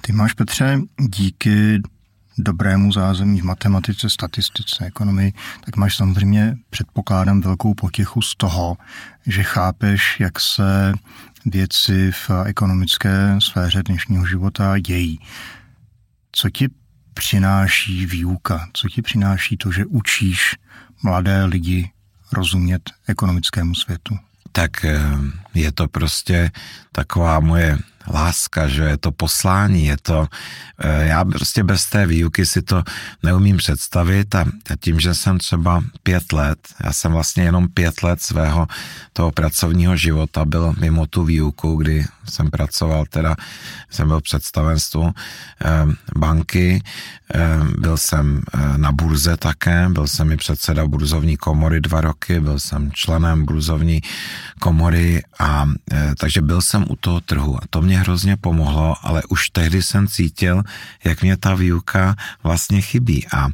Ty 0.00 0.12
máš, 0.12 0.32
Petře, 0.32 0.80
díky 1.00 1.82
dobrému 2.38 2.92
zázemí 2.92 3.40
v 3.40 3.44
matematice, 3.44 4.10
statistice, 4.10 4.84
ekonomii, 4.84 5.32
tak 5.64 5.76
máš 5.76 5.96
samozřejmě, 5.96 6.56
předpokládám, 6.70 7.40
velkou 7.40 7.74
potěchu 7.74 8.22
z 8.22 8.34
toho, 8.36 8.76
že 9.26 9.42
chápeš, 9.42 10.20
jak 10.20 10.40
se 10.40 10.92
věci 11.46 12.12
v 12.12 12.30
ekonomické 12.44 13.36
sféře 13.38 13.82
dnešního 13.82 14.26
života 14.26 14.78
dějí. 14.78 15.18
Co 16.32 16.50
ti 16.50 16.68
přináší 17.14 18.06
výuka? 18.06 18.68
Co 18.72 18.88
ti 18.88 19.02
přináší 19.02 19.56
to, 19.56 19.72
že 19.72 19.86
učíš 19.86 20.56
mladé 21.02 21.44
lidi 21.44 21.90
rozumět 22.32 22.90
ekonomickému 23.06 23.74
světu? 23.74 24.18
Tak 24.54 24.84
eh, 24.84 25.00
je 25.54 25.72
to 25.72 25.88
prostě 25.88 26.50
taková 26.92 27.40
moje 27.40 27.78
láska, 28.12 28.68
že 28.68 28.82
je 28.82 28.96
to 28.96 29.12
poslání, 29.12 29.86
je 29.86 29.96
to, 30.02 30.26
eh, 30.78 31.06
já 31.06 31.24
prostě 31.24 31.64
bez 31.64 31.86
té 31.86 32.06
výuky 32.06 32.46
si 32.46 32.62
to 32.62 32.82
neumím 33.22 33.56
představit 33.56 34.34
a 34.34 34.44
tím, 34.80 35.00
že 35.00 35.14
jsem 35.14 35.38
třeba 35.38 35.84
pět 36.02 36.32
let, 36.32 36.58
já 36.84 36.92
jsem 36.92 37.12
vlastně 37.12 37.42
jenom 37.44 37.68
pět 37.68 38.02
let 38.02 38.22
svého 38.22 38.66
toho 39.12 39.30
pracovního 39.30 39.96
života 39.96 40.44
byl 40.44 40.74
mimo 40.80 41.06
tu 41.06 41.24
výuku, 41.24 41.76
kdy 41.76 42.04
jsem 42.28 42.50
pracoval 42.50 43.04
teda, 43.08 43.36
jsem 43.90 44.08
byl 44.08 44.20
představenstvu 44.20 45.10
eh, 45.64 45.86
banky, 46.16 46.82
eh, 47.34 47.40
byl 47.78 47.96
jsem 47.96 48.42
na 48.76 48.92
burze 48.92 49.36
také, 49.36 49.88
byl 49.88 50.06
jsem 50.06 50.32
i 50.32 50.36
předseda 50.36 50.86
burzovní 50.86 51.36
komory 51.36 51.80
dva 51.80 52.00
roky, 52.00 52.40
byl 52.40 52.60
jsem 52.60 52.92
členem 52.92 53.44
burzovní 53.44 54.02
komory 54.60 55.22
a 55.38 55.66
takže 56.18 56.42
byl 56.42 56.62
jsem 56.62 56.84
u 56.88 56.96
toho 56.96 57.20
trhu 57.20 57.56
a 57.56 57.66
to 57.70 57.82
mě 57.82 57.93
mě 57.94 58.00
hrozně 58.00 58.36
pomohlo, 58.36 58.96
ale 59.02 59.22
už 59.28 59.50
tehdy 59.50 59.82
jsem 59.82 60.08
cítil, 60.08 60.62
jak 61.04 61.22
mě 61.22 61.36
ta 61.36 61.54
výuka 61.54 62.16
vlastně 62.42 62.80
chybí. 62.80 63.26
A 63.30 63.48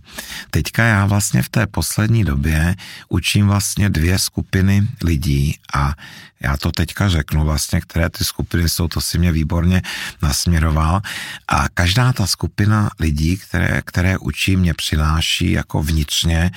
teďka 0.51 0.85
já 0.85 1.07
vlastně 1.07 1.43
v 1.43 1.49
té 1.49 1.67
poslední 1.67 2.25
době 2.25 2.77
učím 3.09 3.47
vlastně 3.47 3.91
dvě 3.91 4.19
skupiny 4.19 4.89
lidí 5.05 5.59
a 5.75 5.95
já 6.41 6.57
to 6.57 6.73
teďka 6.73 7.09
řeknu 7.09 7.45
vlastně, 7.45 7.81
které 7.81 8.11
ty 8.11 8.25
skupiny 8.25 8.69
jsou, 8.69 8.89
to 8.89 9.01
si 9.01 9.19
mě 9.19 9.33
výborně 9.33 9.83
nasměroval. 10.23 11.01
A 11.49 11.69
každá 11.69 12.13
ta 12.13 12.27
skupina 12.27 12.91
lidí, 12.97 13.37
které, 13.37 13.83
které 13.85 14.19
učí, 14.19 14.57
mě 14.57 14.75
přináší 14.75 15.53
jako 15.53 15.83
vnitřně 15.83 16.51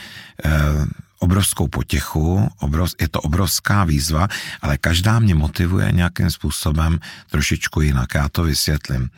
eh, 0.46 0.50
obrovskou 1.24 1.68
potěchu, 1.68 2.51
obrov, 2.60 2.92
je 3.01 3.08
to 3.08 3.22
obrovská 3.22 3.84
výzva, 3.84 4.27
ale 4.62 4.77
každá 4.77 5.20
mě 5.20 5.36
motivuje 5.36 5.92
nějakým 5.92 6.32
způsobem 6.32 7.00
trošičku 7.32 7.82
jinak. 7.82 8.15
Já 8.15 8.30
to 8.30 8.44
vysvětlím. 8.44 9.10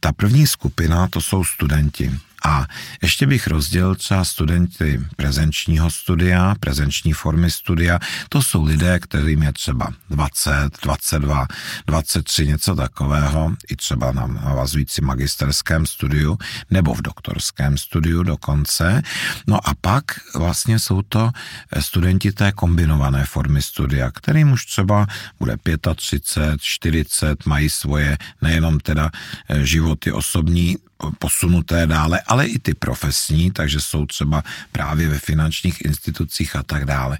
Ta 0.00 0.12
první 0.12 0.46
skupina, 0.46 1.08
to 1.08 1.20
jsou 1.20 1.44
studenti. 1.44 2.10
A 2.44 2.66
ještě 3.02 3.26
bych 3.26 3.46
rozdělil 3.46 3.94
třeba 3.94 4.24
studenty 4.24 5.00
prezenčního 5.16 5.90
studia, 5.90 6.54
prezenční 6.60 7.12
formy 7.12 7.50
studia. 7.50 7.98
To 8.28 8.42
jsou 8.42 8.64
lidé, 8.64 8.98
kterým 8.98 9.42
je 9.42 9.52
třeba 9.52 9.88
20, 10.10 10.52
22, 10.82 11.46
23, 11.86 12.46
něco 12.46 12.74
takového, 12.74 13.52
i 13.68 13.76
třeba 13.76 14.12
na 14.12 14.26
navazující 14.26 15.04
magisterském 15.04 15.86
studiu 15.86 16.38
nebo 16.70 16.94
v 16.94 17.02
doktorském 17.02 17.78
studiu 17.78 18.22
dokonce. 18.22 19.02
No 19.46 19.68
a 19.68 19.72
pak 19.80 20.04
vlastně 20.34 20.78
jsou 20.78 21.02
to 21.02 21.30
studenti 21.80 22.32
té 22.32 22.52
kombinované 22.52 23.24
formy 23.24 23.62
studia, 23.62 24.10
kterým 24.10 24.52
už 24.52 24.66
třeba 24.66 25.06
bude 25.38 25.56
35, 25.94 26.60
40, 26.62 27.46
mají 27.46 27.70
svoje 27.70 28.18
nejenom 28.42 28.80
teda 28.80 29.10
eh, 29.48 29.66
životy 29.66 30.12
osobní, 30.12 30.76
posunuté 31.18 31.86
dále, 31.86 32.20
ale 32.26 32.46
i 32.46 32.58
ty 32.58 32.74
profesní, 32.74 33.50
takže 33.50 33.80
jsou 33.80 34.06
třeba 34.06 34.42
právě 34.72 35.08
ve 35.08 35.18
finančních 35.18 35.84
institucích 35.84 36.56
a 36.56 36.62
tak 36.62 36.84
dále. 36.84 37.18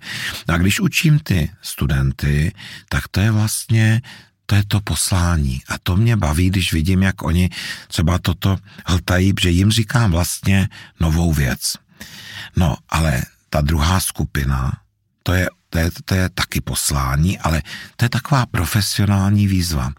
A 0.49 0.57
když 0.57 0.81
učím 0.81 1.19
ty 1.19 1.51
studenty, 1.63 2.53
tak 2.89 3.09
to 3.09 3.21
je 3.21 3.31
vlastně 3.31 4.03
to 4.47 4.55
je 4.55 4.65
to 4.69 4.81
poslání. 4.81 5.63
A 5.69 5.79
to 5.83 5.97
mě 5.97 6.17
baví, 6.17 6.51
když 6.51 6.73
vidím, 6.73 7.03
jak 7.03 7.23
oni 7.23 7.51
třeba 7.89 8.19
toto 8.19 8.59
hltají, 8.87 9.33
že 9.41 9.51
jim 9.51 9.71
říkám 9.71 10.11
vlastně 10.11 10.69
novou 11.01 11.33
věc. 11.33 11.77
No, 12.57 12.77
ale 12.89 13.23
ta 13.51 13.61
druhá 13.61 14.01
skupina, 14.01 14.73
to 15.23 15.33
je 15.33 15.49
to 15.75 15.79
je, 15.79 15.91
to 16.05 16.15
je 16.15 16.29
taky 16.29 16.61
poslání, 16.61 17.39
ale 17.39 17.63
to 17.97 18.05
je 18.05 18.09
taková 18.09 18.47
profesionální 18.47 19.47
výzva. 19.47 19.93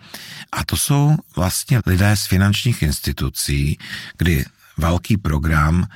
A 0.52 0.66
to 0.66 0.78
jsou 0.78 1.18
vlastně 1.36 1.82
lidé 1.86 2.16
z 2.16 2.26
finančních 2.26 2.82
institucí, 2.82 3.78
kdy 4.18 4.46
velký 4.78 5.18
program 5.18 5.88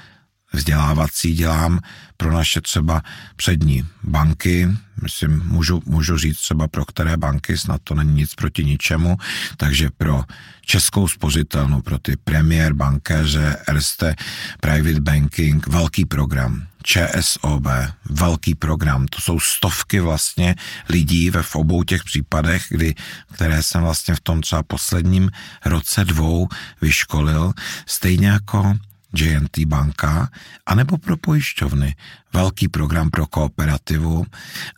vzdělávací 0.53 1.33
dělám 1.33 1.79
pro 2.17 2.31
naše 2.31 2.61
třeba 2.61 3.01
přední 3.35 3.87
banky, 4.03 4.69
myslím, 5.01 5.43
můžu, 5.45 5.81
můžu 5.85 6.17
říct 6.17 6.41
třeba 6.41 6.67
pro 6.67 6.85
které 6.85 7.17
banky, 7.17 7.57
snad 7.57 7.81
to 7.83 7.95
není 7.95 8.13
nic 8.13 8.35
proti 8.35 8.65
ničemu, 8.65 9.17
takže 9.57 9.89
pro 9.97 10.23
Českou 10.61 11.07
spořitelnu, 11.07 11.81
pro 11.81 11.99
ty 11.99 12.17
premiér 12.23 12.73
bankéře, 12.73 13.57
Erste 13.67 14.15
Private 14.61 15.01
Banking, 15.01 15.67
velký 15.67 16.05
program. 16.05 16.68
ČSOB, 16.83 17.67
velký 18.09 18.55
program. 18.55 19.07
To 19.07 19.21
jsou 19.21 19.39
stovky 19.39 19.99
vlastně 19.99 20.55
lidí 20.89 21.29
ve 21.29 21.43
v 21.43 21.55
obou 21.55 21.83
těch 21.83 22.03
případech, 22.03 22.65
kdy, 22.69 22.95
které 23.33 23.63
jsem 23.63 23.81
vlastně 23.81 24.15
v 24.15 24.19
tom 24.19 24.41
třeba 24.41 24.63
posledním 24.63 25.31
roce 25.65 26.05
dvou 26.05 26.47
vyškolil, 26.81 27.53
stejně 27.85 28.27
jako 28.27 28.73
JNT 29.15 29.59
banka, 29.59 30.29
anebo 30.65 30.97
pro 30.97 31.17
pojišťovny. 31.17 31.95
Velký 32.33 32.67
program 32.67 33.09
pro 33.09 33.27
kooperativu. 33.27 34.25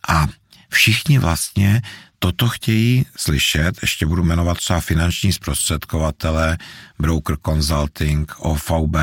A 0.08 0.28
všichni 0.70 1.20
vlastně 1.20 1.82
toto 2.20 2.50
chtějí 2.50 3.06
slyšet, 3.18 3.76
ještě 3.82 4.06
budu 4.06 4.24
jmenovat 4.24 4.58
třeba 4.58 4.80
finanční 4.80 5.34
zprostředkovatele, 5.34 6.58
Broker 7.00 7.38
Consulting, 7.46 8.34
OVB, 8.40 8.96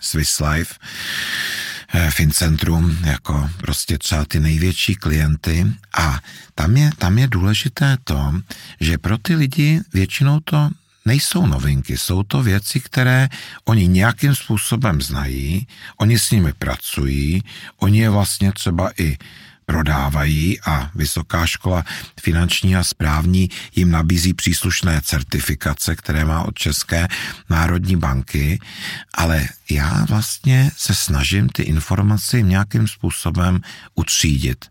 Swiss 0.00 0.40
Life, 0.40 0.74
Fincentrum, 2.10 2.98
jako 3.04 3.50
prostě 3.56 3.98
třeba 3.98 4.24
ty 4.24 4.40
největší 4.40 4.94
klienty. 4.94 5.66
A 5.98 6.20
tam 6.54 6.76
je, 6.76 6.90
tam 6.98 7.18
je 7.18 7.26
důležité 7.26 7.96
to, 8.04 8.34
že 8.80 8.98
pro 8.98 9.18
ty 9.18 9.34
lidi 9.34 9.80
většinou 9.92 10.40
to 10.40 10.70
nejsou 11.06 11.46
novinky, 11.46 11.98
jsou 11.98 12.22
to 12.22 12.42
věci, 12.42 12.80
které 12.80 13.28
oni 13.64 13.88
nějakým 13.88 14.34
způsobem 14.34 15.02
znají, 15.02 15.66
oni 15.96 16.18
s 16.18 16.30
nimi 16.30 16.52
pracují, 16.52 17.42
oni 17.78 17.98
je 17.98 18.10
vlastně 18.10 18.52
třeba 18.52 18.90
i 18.98 19.18
prodávají 19.66 20.60
a 20.60 20.90
Vysoká 20.94 21.46
škola 21.46 21.84
finanční 22.20 22.76
a 22.76 22.84
správní 22.84 23.50
jim 23.74 23.90
nabízí 23.90 24.34
příslušné 24.34 25.00
certifikace, 25.04 25.96
které 25.96 26.24
má 26.24 26.42
od 26.42 26.58
České 26.58 27.08
národní 27.50 27.96
banky, 27.96 28.58
ale 29.14 29.48
já 29.70 30.04
vlastně 30.08 30.70
se 30.76 30.94
snažím 30.94 31.48
ty 31.48 31.62
informace 31.62 32.42
nějakým 32.42 32.88
způsobem 32.88 33.60
utřídit. 33.94 34.64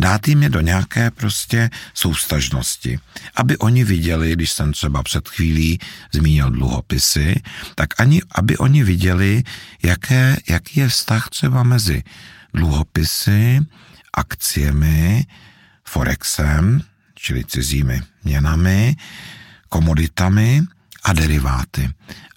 Dát 0.00 0.28
jim 0.28 0.42
je 0.42 0.48
do 0.48 0.60
nějaké 0.60 1.10
prostě 1.10 1.70
soustažnosti, 1.94 2.98
aby 3.36 3.58
oni 3.58 3.84
viděli, 3.84 4.32
když 4.32 4.52
jsem 4.52 4.72
třeba 4.72 5.02
před 5.02 5.28
chvílí 5.28 5.78
zmínil 6.12 6.50
dluhopisy, 6.50 7.42
tak 7.74 8.00
ani, 8.00 8.22
aby 8.34 8.56
oni 8.56 8.84
viděli, 8.84 9.42
jaké, 9.82 10.36
jaký 10.48 10.80
je 10.80 10.88
vztah 10.88 11.28
třeba 11.28 11.62
mezi 11.62 12.02
dluhopisy, 12.54 13.60
akciemi, 14.14 15.26
forexem, 15.84 16.82
čili 17.14 17.44
cizími 17.44 18.02
měnami, 18.24 18.96
komoditami 19.68 20.62
a 21.04 21.12
deriváty. 21.12 21.90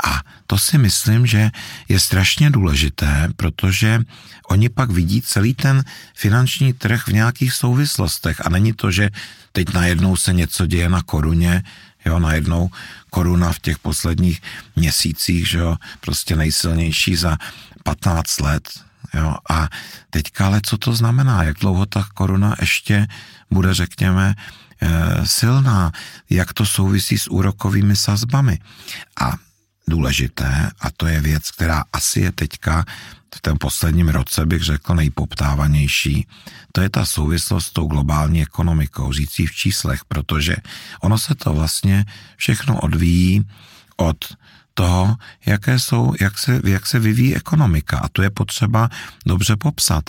A 0.03 0.21
to 0.47 0.57
si 0.57 0.77
myslím, 0.77 1.25
že 1.25 1.51
je 1.89 1.99
strašně 1.99 2.49
důležité, 2.49 3.29
protože 3.35 4.01
oni 4.49 4.69
pak 4.69 4.91
vidí 4.91 5.21
celý 5.21 5.53
ten 5.53 5.83
finanční 6.15 6.73
trh 6.73 7.07
v 7.07 7.13
nějakých 7.13 7.53
souvislostech 7.53 8.45
a 8.45 8.49
není 8.49 8.73
to, 8.73 8.91
že 8.91 9.09
teď 9.51 9.73
najednou 9.73 10.15
se 10.15 10.33
něco 10.33 10.65
děje 10.65 10.89
na 10.89 11.01
koruně, 11.01 11.63
jo, 12.05 12.19
najednou 12.19 12.69
koruna 13.09 13.53
v 13.53 13.59
těch 13.59 13.79
posledních 13.79 14.41
měsících, 14.75 15.49
že 15.49 15.57
jo, 15.57 15.77
prostě 16.01 16.35
nejsilnější 16.35 17.15
za 17.15 17.37
15 17.83 18.41
let, 18.41 18.69
jo, 19.13 19.35
a 19.49 19.69
teďka 20.09 20.45
ale 20.45 20.61
co 20.65 20.77
to 20.77 20.93
znamená, 20.93 21.43
jak 21.43 21.57
dlouho 21.57 21.85
ta 21.85 22.07
koruna 22.13 22.55
ještě 22.61 23.07
bude, 23.51 23.73
řekněme, 23.73 24.35
eh, 24.81 25.25
silná, 25.25 25.91
jak 26.29 26.53
to 26.53 26.65
souvisí 26.65 27.17
s 27.17 27.27
úrokovými 27.27 27.95
sazbami. 27.95 28.59
A 29.21 29.33
důležité, 29.87 30.71
a 30.79 30.87
to 30.97 31.07
je 31.07 31.21
věc, 31.21 31.51
která 31.51 31.83
asi 31.93 32.19
je 32.19 32.31
teďka 32.31 32.85
v 33.35 33.41
tom 33.41 33.57
posledním 33.57 34.09
roce, 34.09 34.45
bych 34.45 34.63
řekl, 34.63 34.95
nejpoptávanější, 34.95 36.27
to 36.71 36.81
je 36.81 36.89
ta 36.89 37.05
souvislost 37.05 37.65
s 37.65 37.71
tou 37.71 37.87
globální 37.87 38.41
ekonomikou, 38.41 39.13
řící 39.13 39.47
v 39.47 39.55
číslech, 39.55 40.05
protože 40.05 40.55
ono 41.01 41.17
se 41.17 41.35
to 41.35 41.53
vlastně 41.53 42.05
všechno 42.35 42.79
odvíjí 42.79 43.45
od 43.97 44.35
toho, 44.77 45.17
jaké 45.45 45.79
jsou, 45.79 46.13
jak 46.21 46.37
se, 46.37 46.61
jak 46.63 46.85
se 46.85 46.99
vyvíjí 46.99 47.35
ekonomika. 47.35 47.97
A 47.97 48.09
to 48.13 48.21
je 48.21 48.29
potřeba 48.29 48.89
dobře 49.25 49.55
popsat. 49.55 50.03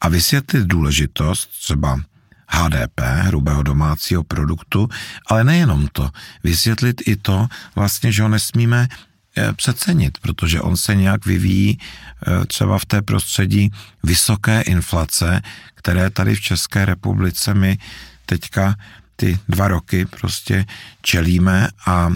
A 0.00 0.08
vysvětlit 0.08 0.66
důležitost 0.66 1.50
třeba 1.62 1.98
HDP, 2.46 3.00
hrubého 3.00 3.62
domácího 3.62 4.22
produktu, 4.22 4.88
ale 5.26 5.44
nejenom 5.44 5.88
to. 5.92 6.10
Vysvětlit 6.44 7.02
i 7.06 7.16
to 7.16 7.46
vlastně, 7.74 8.12
že 8.12 8.22
ho 8.22 8.28
nesmíme 8.28 8.86
eh, 8.86 9.52
přecenit, 9.52 10.18
protože 10.18 10.60
on 10.60 10.76
se 10.76 10.94
nějak 10.94 11.26
vyvíjí 11.26 11.78
eh, 11.78 12.46
třeba 12.46 12.78
v 12.78 12.86
té 12.86 13.02
prostředí 13.02 13.70
vysoké 14.02 14.60
inflace, 14.60 15.42
které 15.74 16.10
tady 16.10 16.34
v 16.34 16.40
České 16.40 16.84
republice 16.84 17.54
my 17.54 17.78
teďka 18.26 18.74
ty 19.16 19.38
dva 19.48 19.68
roky 19.68 20.06
prostě 20.06 20.64
čelíme 21.02 21.68
a 21.86 22.08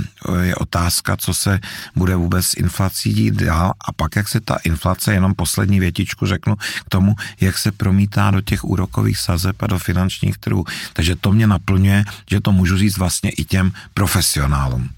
je 0.43 0.55
otázka, 0.55 1.17
co 1.17 1.35
se 1.35 1.61
bude 1.97 2.17
vůbec 2.17 2.47
s 2.47 2.55
inflací 2.55 3.15
dít 3.15 3.35
dál 3.35 3.73
a 3.81 3.93
pak, 3.93 4.17
jak 4.17 4.29
se 4.29 4.41
ta 4.41 4.57
inflace, 4.65 5.15
jenom 5.15 5.35
poslední 5.35 5.81
větičku 5.81 6.27
řeknu 6.27 6.57
k 6.57 6.89
tomu, 6.89 7.15
jak 7.41 7.59
se 7.59 7.73
promítá 7.73 8.31
do 8.31 8.41
těch 8.41 8.65
úrokových 8.65 9.19
sazeb 9.19 9.63
a 9.63 9.67
do 9.67 9.79
finančních 9.79 10.39
trhů. 10.39 10.65
Takže 10.93 11.17
to 11.17 11.33
mě 11.33 11.47
naplňuje, 11.47 12.05
že 12.31 12.41
to 12.41 12.53
můžu 12.53 12.77
říct 12.77 12.99
vlastně 12.99 13.31
i 13.31 13.45
těm 13.45 13.73
profesionálům. 13.95 14.91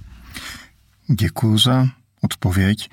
Děkuji 1.07 1.59
za 1.59 1.89
odpověď. 2.21 2.91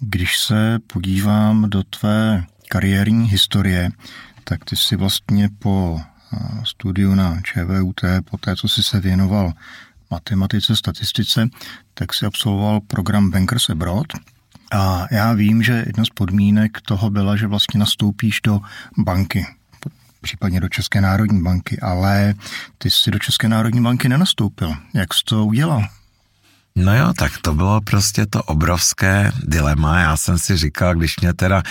Když 0.00 0.38
se 0.38 0.78
podívám 0.86 1.70
do 1.70 1.82
tvé 1.82 2.44
kariérní 2.68 3.28
historie, 3.28 3.90
tak 4.44 4.64
ty 4.64 4.76
si 4.76 4.96
vlastně 4.96 5.48
po 5.58 6.00
studiu 6.64 7.14
na 7.14 7.40
ČVUT, 7.40 8.00
po 8.30 8.38
té, 8.38 8.56
co 8.56 8.68
si 8.68 8.82
se 8.82 9.00
věnoval 9.00 9.52
matematice, 10.10 10.76
statistice, 10.76 11.48
tak 11.94 12.14
si 12.14 12.26
absolvoval 12.26 12.80
program 12.80 13.30
Bankers 13.30 13.70
Abroad. 13.70 14.06
A 14.72 15.06
já 15.10 15.32
vím, 15.32 15.62
že 15.62 15.84
jedna 15.86 16.04
z 16.04 16.08
podmínek 16.08 16.80
toho 16.80 17.10
byla, 17.10 17.36
že 17.36 17.46
vlastně 17.46 17.80
nastoupíš 17.80 18.40
do 18.44 18.60
banky, 18.98 19.46
případně 20.20 20.60
do 20.60 20.68
České 20.68 21.00
národní 21.00 21.42
banky, 21.42 21.80
ale 21.80 22.34
ty 22.78 22.90
jsi 22.90 23.10
do 23.10 23.18
České 23.18 23.48
národní 23.48 23.82
banky 23.82 24.08
nenastoupil. 24.08 24.74
Jak 24.94 25.14
jsi 25.14 25.24
to 25.24 25.46
udělal? 25.46 25.88
No 26.76 26.96
jo, 26.96 27.12
tak 27.18 27.32
to 27.38 27.54
bylo 27.54 27.80
prostě 27.80 28.26
to 28.26 28.42
obrovské 28.42 29.32
dilema. 29.42 30.00
Já 30.00 30.16
jsem 30.16 30.38
si 30.38 30.56
říkal, 30.56 30.94
když 30.94 31.20
mě 31.20 31.32
teda, 31.32 31.62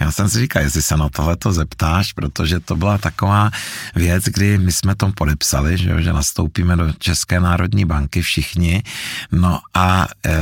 já 0.00 0.12
jsem 0.12 0.28
si 0.28 0.38
říkal, 0.38 0.62
jestli 0.62 0.82
se 0.82 0.96
na 0.96 1.08
tohle 1.08 1.36
to 1.36 1.52
zeptáš, 1.52 2.12
protože 2.12 2.60
to 2.60 2.76
byla 2.76 2.98
taková 2.98 3.50
věc, 3.94 4.24
kdy 4.24 4.58
my 4.58 4.72
jsme 4.72 4.94
tom 4.94 5.12
podepsali, 5.12 5.78
že, 5.78 6.02
že 6.02 6.12
nastoupíme 6.12 6.76
do 6.76 6.92
České 6.92 7.40
národní 7.40 7.84
banky 7.84 8.22
všichni. 8.22 8.82
No 9.32 9.60
a 9.74 10.08
e, 10.26 10.36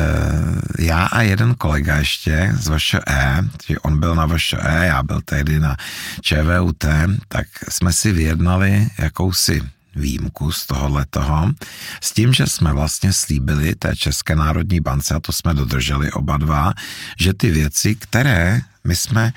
já 0.78 1.04
a 1.04 1.22
jeden 1.22 1.54
kolega 1.54 1.96
ještě 1.96 2.52
z 2.54 2.68
VŠE, 2.68 3.44
že 3.68 3.78
on 3.78 4.00
byl 4.00 4.14
na 4.14 4.26
VŠE, 4.26 4.80
já 4.86 5.02
byl 5.02 5.20
tehdy 5.24 5.60
na 5.60 5.76
ČVUT, 6.20 6.84
tak 7.28 7.46
jsme 7.68 7.92
si 7.92 8.12
vyjednali 8.12 8.88
jakousi 8.98 9.62
výjimku 9.96 10.52
z 10.52 10.66
tohohle 10.66 11.06
toho, 11.10 11.52
s 12.00 12.12
tím, 12.12 12.34
že 12.34 12.46
jsme 12.46 12.72
vlastně 12.72 13.12
slíbili 13.12 13.74
té 13.74 13.96
České 13.96 14.36
národní 14.36 14.80
bance, 14.80 15.14
a 15.14 15.20
to 15.20 15.32
jsme 15.32 15.54
dodrželi 15.54 16.12
oba 16.12 16.36
dva, 16.36 16.74
že 17.18 17.34
ty 17.34 17.50
věci, 17.50 17.94
které 17.94 18.60
my 18.84 18.96
jsme 18.96 19.32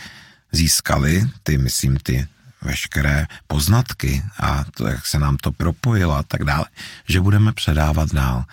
získali, 0.52 1.30
ty, 1.44 1.58
myslím, 1.58 1.98
ty 1.98 2.28
veškeré 2.62 3.26
poznatky 3.48 4.24
a 4.40 4.66
to, 4.76 4.88
jak 4.88 5.06
se 5.06 5.20
nám 5.20 5.38
to 5.38 5.52
propojilo 5.52 6.16
a 6.16 6.24
tak 6.24 6.44
dále, 6.44 6.66
že 7.08 7.22
budeme 7.22 7.54
předávat 7.54 8.14
dál. 8.14 8.46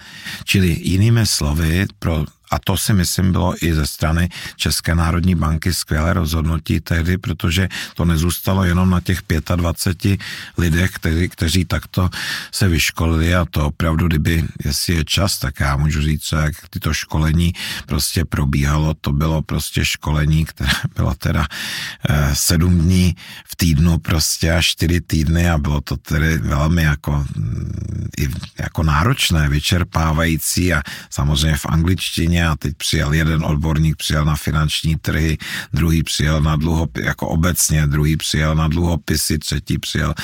Čili 0.44 0.78
jinými 0.80 1.26
slovy, 1.26 1.86
pro 1.98 2.24
a 2.50 2.58
to 2.58 2.76
si 2.76 2.92
myslím 2.92 3.32
bylo 3.32 3.54
i 3.60 3.74
ze 3.74 3.86
strany 3.86 4.28
České 4.56 4.94
národní 4.94 5.34
banky 5.34 5.74
skvělé 5.74 6.12
rozhodnutí 6.12 6.80
tehdy, 6.80 7.18
protože 7.18 7.68
to 7.94 8.04
nezůstalo 8.04 8.64
jenom 8.64 8.90
na 8.90 9.00
těch 9.00 9.22
25 9.56 10.20
lidech, 10.58 10.90
kteří, 10.90 11.28
kteří 11.28 11.64
takto 11.64 12.10
se 12.52 12.68
vyškolili. 12.68 13.34
A 13.34 13.44
to 13.44 13.66
opravdu, 13.66 14.06
kdyby, 14.06 14.44
jestli 14.64 14.94
je 14.94 15.04
čas, 15.04 15.38
tak 15.38 15.60
já 15.60 15.76
můžu 15.76 16.02
říct, 16.02 16.32
jak 16.32 16.54
tyto 16.70 16.94
školení 16.94 17.52
prostě 17.86 18.24
probíhalo, 18.24 18.94
to 18.94 19.12
bylo 19.12 19.42
prostě 19.42 19.84
školení, 19.84 20.44
které 20.44 20.70
bylo 20.96 21.14
teda 21.14 21.46
eh, 22.08 22.30
sedm 22.34 22.78
dní 22.78 23.16
v 23.46 23.56
týdnu 23.56 23.98
prostě 23.98 24.52
a 24.52 24.62
čtyři 24.62 25.00
týdny 25.00 25.50
a 25.50 25.58
bylo 25.58 25.80
to 25.80 25.96
tedy 25.96 26.38
velmi 26.38 26.82
jako, 26.82 27.24
mm, 27.36 28.06
jako 28.58 28.82
náročné, 28.82 29.48
vyčerpávající 29.48 30.74
a 30.74 30.82
samozřejmě 31.10 31.56
v 31.56 31.66
angličtině 31.66 32.35
země 32.36 32.48
a 32.48 32.56
teď 32.56 32.76
přijel 32.76 33.12
jeden 33.12 33.44
odborník, 33.44 33.96
přijel 33.96 34.24
na 34.24 34.36
finanční 34.36 34.96
trhy, 34.96 35.38
druhý 35.72 36.02
přijel 36.02 36.42
na 36.42 36.56
dluhopis, 36.56 37.04
jako 37.04 37.28
obecně, 37.28 37.86
druhý 37.86 38.16
přijel 38.16 38.54
na 38.54 38.68
dluhopisy, 38.68 39.38
třetí 39.38 39.78
přijel, 39.78 40.14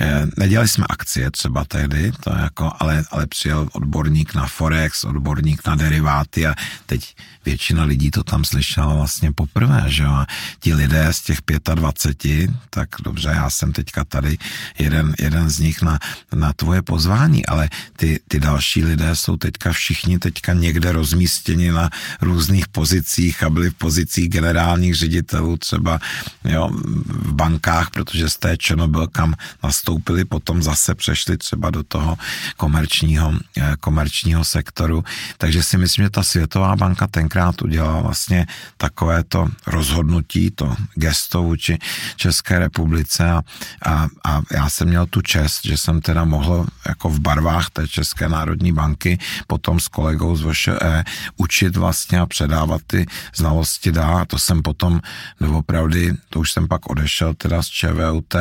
eh, 0.00 0.26
nedělali 0.36 0.68
jsme 0.68 0.84
akcie 0.88 1.30
třeba 1.30 1.64
tehdy, 1.64 2.12
to 2.24 2.30
jako, 2.30 2.72
ale, 2.78 3.04
ale 3.10 3.26
přijel 3.26 3.68
odborník 3.72 4.34
na 4.34 4.46
Forex, 4.46 5.04
odborník 5.04 5.66
na 5.66 5.74
deriváty 5.76 6.46
a 6.46 6.54
teď 6.86 7.14
většina 7.44 7.84
lidí 7.84 8.10
to 8.10 8.22
tam 8.22 8.44
slyšela 8.44 8.94
vlastně 8.94 9.32
poprvé, 9.32 9.84
že 9.86 10.02
jo, 10.02 10.24
ti 10.60 10.74
lidé 10.74 11.12
z 11.12 11.20
těch 11.20 11.38
25, 11.74 12.50
tak 12.70 12.88
dobře, 13.02 13.28
já 13.28 13.50
jsem 13.50 13.72
teďka 13.72 14.04
tady 14.04 14.38
jeden, 14.78 15.14
jeden 15.18 15.50
z 15.50 15.58
nich 15.58 15.82
na, 15.82 15.98
na 16.34 16.52
tvoje 16.52 16.82
pozvání, 16.82 17.46
ale 17.46 17.68
ty, 17.96 18.20
ty 18.28 18.40
další 18.40 18.84
lidé 18.84 19.16
jsou 19.16 19.36
teďka 19.36 19.72
všichni 19.72 20.18
teďka 20.18 20.52
někde 20.52 20.92
rozmístěni 20.92 21.72
na 21.72 21.90
různých 22.20 22.68
pozicích 22.68 23.42
a 23.42 23.50
byli 23.50 23.70
v 23.70 23.74
pozicích 23.74 24.28
generálních 24.28 24.94
ředitelů 24.94 25.56
třeba 25.56 25.98
jo, 26.44 26.70
v 27.04 27.32
bankách, 27.32 27.90
protože 27.90 28.30
z 28.30 28.36
té 28.36 28.56
byl 28.86 29.06
kam 29.06 29.34
nastoupili, 29.62 30.24
potom 30.24 30.62
zase 30.62 30.94
přešli 30.94 31.38
třeba 31.38 31.70
do 31.70 31.82
toho 31.82 32.18
komerčního, 32.56 33.34
eh, 33.56 33.76
komerčního 33.80 34.44
sektoru. 34.44 35.04
Takže 35.38 35.62
si 35.62 35.78
myslím, 35.78 36.04
že 36.04 36.10
ta 36.10 36.22
Světová 36.22 36.76
banka 36.76 37.06
tenkrát 37.06 37.29
tenkrát 37.30 37.62
udělal 37.62 38.02
vlastně 38.02 38.46
takovéto 38.76 39.48
rozhodnutí, 39.66 40.50
to 40.50 40.76
gesto 40.94 41.42
vůči 41.42 41.78
České 42.16 42.58
republice 42.58 43.30
a, 43.30 43.42
a, 43.86 44.08
a 44.24 44.42
já 44.50 44.68
jsem 44.68 44.88
měl 44.88 45.06
tu 45.06 45.22
čest, 45.22 45.60
že 45.64 45.78
jsem 45.78 46.00
teda 46.00 46.24
mohl 46.24 46.66
jako 46.88 47.08
v 47.08 47.20
barvách 47.20 47.70
té 47.70 47.88
České 47.88 48.28
národní 48.28 48.72
banky 48.72 49.18
potom 49.46 49.80
s 49.80 49.88
kolegou 49.88 50.36
z 50.36 50.42
VŠE 50.42 51.04
učit 51.36 51.76
vlastně 51.76 52.20
a 52.20 52.26
předávat 52.26 52.82
ty 52.86 53.06
znalosti 53.34 53.92
dál. 53.92 54.18
A 54.18 54.24
to 54.24 54.38
jsem 54.38 54.62
potom 54.62 55.00
doopravdy, 55.40 56.14
to 56.30 56.40
už 56.40 56.52
jsem 56.52 56.68
pak 56.68 56.90
odešel 56.90 57.34
teda 57.34 57.62
z 57.62 57.66
ČVUT 57.66 58.34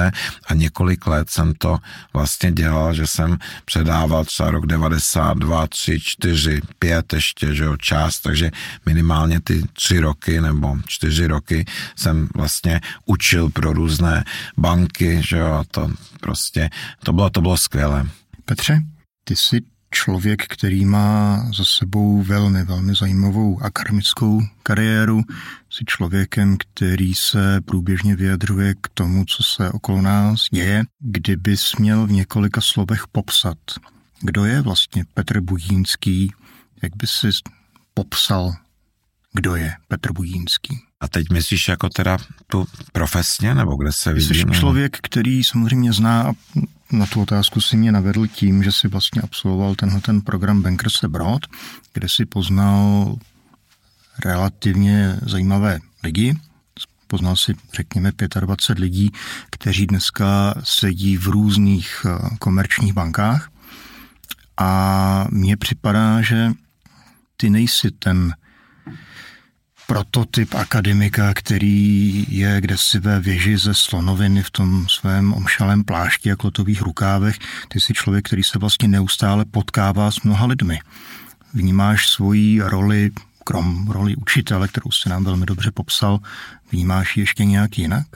a 0.48 0.54
několik 0.54 1.08
let 1.08 1.30
jsem 1.30 1.54
to 1.54 1.78
vlastně 2.14 2.52
dělal, 2.52 2.94
že 2.94 3.08
jsem 3.08 3.38
předával 3.66 4.26
třeba 4.26 4.52
rok 4.52 4.66
92, 4.66 5.68
3, 5.68 6.00
4, 6.00 6.62
5 6.80 7.14
ještě, 7.14 7.56
že 7.56 7.64
jo, 7.64 7.78
část, 7.78 8.20
takže 8.20 8.52
minimálně 8.90 9.40
ty 9.42 9.64
tři 9.74 10.00
roky 10.00 10.42
nebo 10.42 10.78
čtyři 10.88 11.28
roky 11.28 11.66
jsem 11.96 12.28
vlastně 12.36 12.82
učil 13.06 13.50
pro 13.50 13.74
různé 13.74 14.24
banky, 14.58 15.22
že 15.22 15.38
jo, 15.38 15.64
to 15.72 15.92
prostě, 16.20 16.70
to 17.04 17.14
bylo, 17.14 17.30
to 17.30 17.42
bylo 17.42 17.58
skvělé. 17.58 18.10
Petře, 18.46 18.82
ty 19.24 19.36
jsi 19.36 19.62
člověk, 19.92 20.48
který 20.48 20.86
má 20.86 21.46
za 21.58 21.66
sebou 21.66 22.24
velmi, 22.24 22.64
velmi 22.64 22.96
zajímavou 22.96 23.62
akademickou 23.62 24.42
kariéru. 24.64 25.22
Jsi 25.70 25.86
člověkem, 25.86 26.58
který 26.58 27.16
se 27.16 27.62
průběžně 27.62 28.16
vyjadřuje 28.16 28.74
k 28.82 28.90
tomu, 28.94 29.26
co 29.26 29.44
se 29.44 29.72
okolo 29.72 30.02
nás 30.02 30.46
děje. 30.52 30.84
Kdybys 31.00 31.76
měl 31.76 32.08
v 32.08 32.12
několika 32.12 32.62
slovech 32.62 33.04
popsat, 33.12 33.58
kdo 34.22 34.46
je 34.46 34.62
vlastně 34.62 35.06
Petr 35.14 35.42
Budínský, 35.42 36.34
jak 36.82 36.96
by 36.96 37.08
si 37.08 37.30
popsal 37.94 38.54
kdo 39.40 39.56
je 39.56 39.74
Petr 39.88 40.14
Budínský. 40.14 40.80
A 41.00 41.08
teď 41.08 41.30
myslíš 41.32 41.68
jako 41.68 41.90
teda 41.90 42.18
tu 42.48 42.68
profesně, 42.92 43.56
nebo 43.56 43.76
kde 43.76 43.92
se 43.92 44.14
vidí? 44.14 44.28
Jsi 44.28 44.46
člověk, 44.52 44.98
který 45.02 45.44
samozřejmě 45.44 45.94
zná 45.94 46.22
a 46.22 46.32
na 46.92 47.06
tu 47.06 47.22
otázku 47.22 47.62
si 47.62 47.78
mě 47.78 47.92
navedl 47.92 48.28
tím, 48.28 48.64
že 48.64 48.72
si 48.72 48.88
vlastně 48.88 49.22
absolvoval 49.22 49.76
tenhle 49.76 50.02
ten 50.02 50.22
program 50.22 50.62
Bankers 50.62 51.04
Abroad, 51.04 51.42
kde 51.94 52.10
si 52.10 52.26
poznal 52.26 53.16
relativně 54.26 55.20
zajímavé 55.22 55.80
lidi. 56.04 56.36
Poznal 57.08 57.36
si, 57.36 57.56
řekněme, 57.74 58.12
25 58.40 58.84
lidí, 58.84 59.12
kteří 59.52 59.88
dneska 59.88 60.54
sedí 60.64 61.18
v 61.18 61.28
různých 61.28 62.06
eh, 62.06 62.36
komerčních 62.40 62.94
bankách. 62.94 63.50
A 64.58 65.28
mně 65.30 65.58
připadá, 65.58 66.22
že 66.22 66.52
ty 67.38 67.50
nejsi 67.50 67.92
ten 67.92 68.34
prototyp 69.90 70.56
akademika, 70.56 71.34
který 71.34 72.26
je 72.30 72.62
kdesi 72.62 73.00
ve 73.00 73.20
věži 73.20 73.58
ze 73.58 73.74
slonoviny 73.74 74.44
v 74.44 74.52
tom 74.52 74.86
svém 74.90 75.34
omšalém 75.34 75.84
plášti 75.84 76.32
a 76.32 76.36
klotových 76.36 76.82
rukávech. 76.82 77.36
Ty 77.68 77.80
jsi 77.80 77.94
člověk, 77.94 78.26
který 78.26 78.44
se 78.44 78.60
vlastně 78.60 78.88
neustále 78.88 79.46
potkává 79.46 80.12
s 80.12 80.22
mnoha 80.22 80.46
lidmi. 80.46 80.80
Vnímáš 81.54 82.10
svoji 82.10 82.62
roli, 82.62 83.12
krom 83.44 83.88
roli 83.88 84.16
učitele, 84.16 84.68
kterou 84.68 84.92
jsi 84.92 85.10
nám 85.10 85.24
velmi 85.24 85.46
dobře 85.46 85.72
popsal, 85.72 86.20
vnímáš 86.72 87.18
ji 87.18 87.24
ještě 87.24 87.46
nějak 87.46 87.78
jinak? 87.78 88.08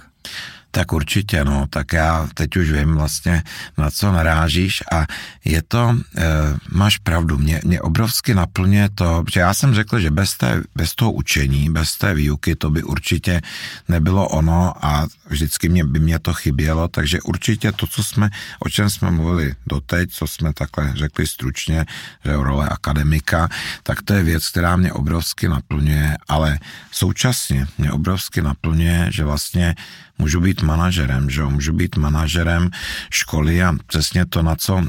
Tak 0.73 0.93
určitě, 0.93 1.45
no, 1.45 1.67
tak 1.69 1.93
já 1.93 2.27
teď 2.33 2.57
už 2.57 2.71
vím 2.71 2.95
vlastně, 2.95 3.43
na 3.77 3.91
co 3.91 4.11
narážíš 4.11 4.83
a 4.91 5.05
je 5.45 5.61
to, 5.61 5.97
e, 6.17 6.23
máš 6.71 6.97
pravdu, 6.97 7.37
mě, 7.37 7.61
mě 7.63 7.81
obrovsky 7.81 8.33
naplňuje 8.33 8.89
to, 8.95 9.23
že 9.33 9.39
já 9.39 9.53
jsem 9.53 9.73
řekl, 9.73 9.99
že 9.99 10.09
bez, 10.09 10.37
té, 10.37 10.63
bez 10.75 10.95
toho 10.95 11.11
učení, 11.11 11.69
bez 11.69 11.97
té 11.97 12.13
výuky 12.13 12.55
to 12.55 12.69
by 12.69 12.83
určitě 12.83 13.41
nebylo 13.87 14.27
ono 14.27 14.73
a 14.85 15.07
vždycky 15.29 15.69
mě, 15.69 15.83
by 15.85 15.99
mě 15.99 16.19
to 16.19 16.33
chybělo, 16.33 16.87
takže 16.87 17.21
určitě 17.21 17.71
to, 17.71 17.87
co 17.87 18.03
jsme, 18.03 18.29
o 18.59 18.69
čem 18.69 18.89
jsme 18.89 19.11
mluvili 19.11 19.53
doteď, 19.67 20.09
co 20.11 20.27
jsme 20.27 20.53
takhle 20.53 20.93
řekli 20.95 21.27
stručně, 21.27 21.85
že 22.25 22.33
role 22.33 22.69
akademika, 22.69 23.49
tak 23.83 24.01
to 24.01 24.13
je 24.13 24.23
věc, 24.23 24.49
která 24.49 24.75
mě 24.75 24.93
obrovsky 24.93 25.47
naplňuje, 25.49 26.17
ale 26.27 26.59
současně 26.91 27.67
mě 27.77 27.91
obrovsky 27.91 28.41
naplňuje, 28.41 29.07
že 29.13 29.23
vlastně 29.23 29.75
můžu 30.17 30.39
být 30.39 30.61
manažerem, 30.61 31.29
že 31.29 31.41
jo? 31.41 31.49
můžu 31.49 31.73
být 31.73 31.95
manažerem 31.97 32.69
školy 33.09 33.63
a 33.63 33.73
přesně 33.87 34.25
to, 34.25 34.41
na 34.41 34.55
co 34.55 34.77
e, 34.77 34.85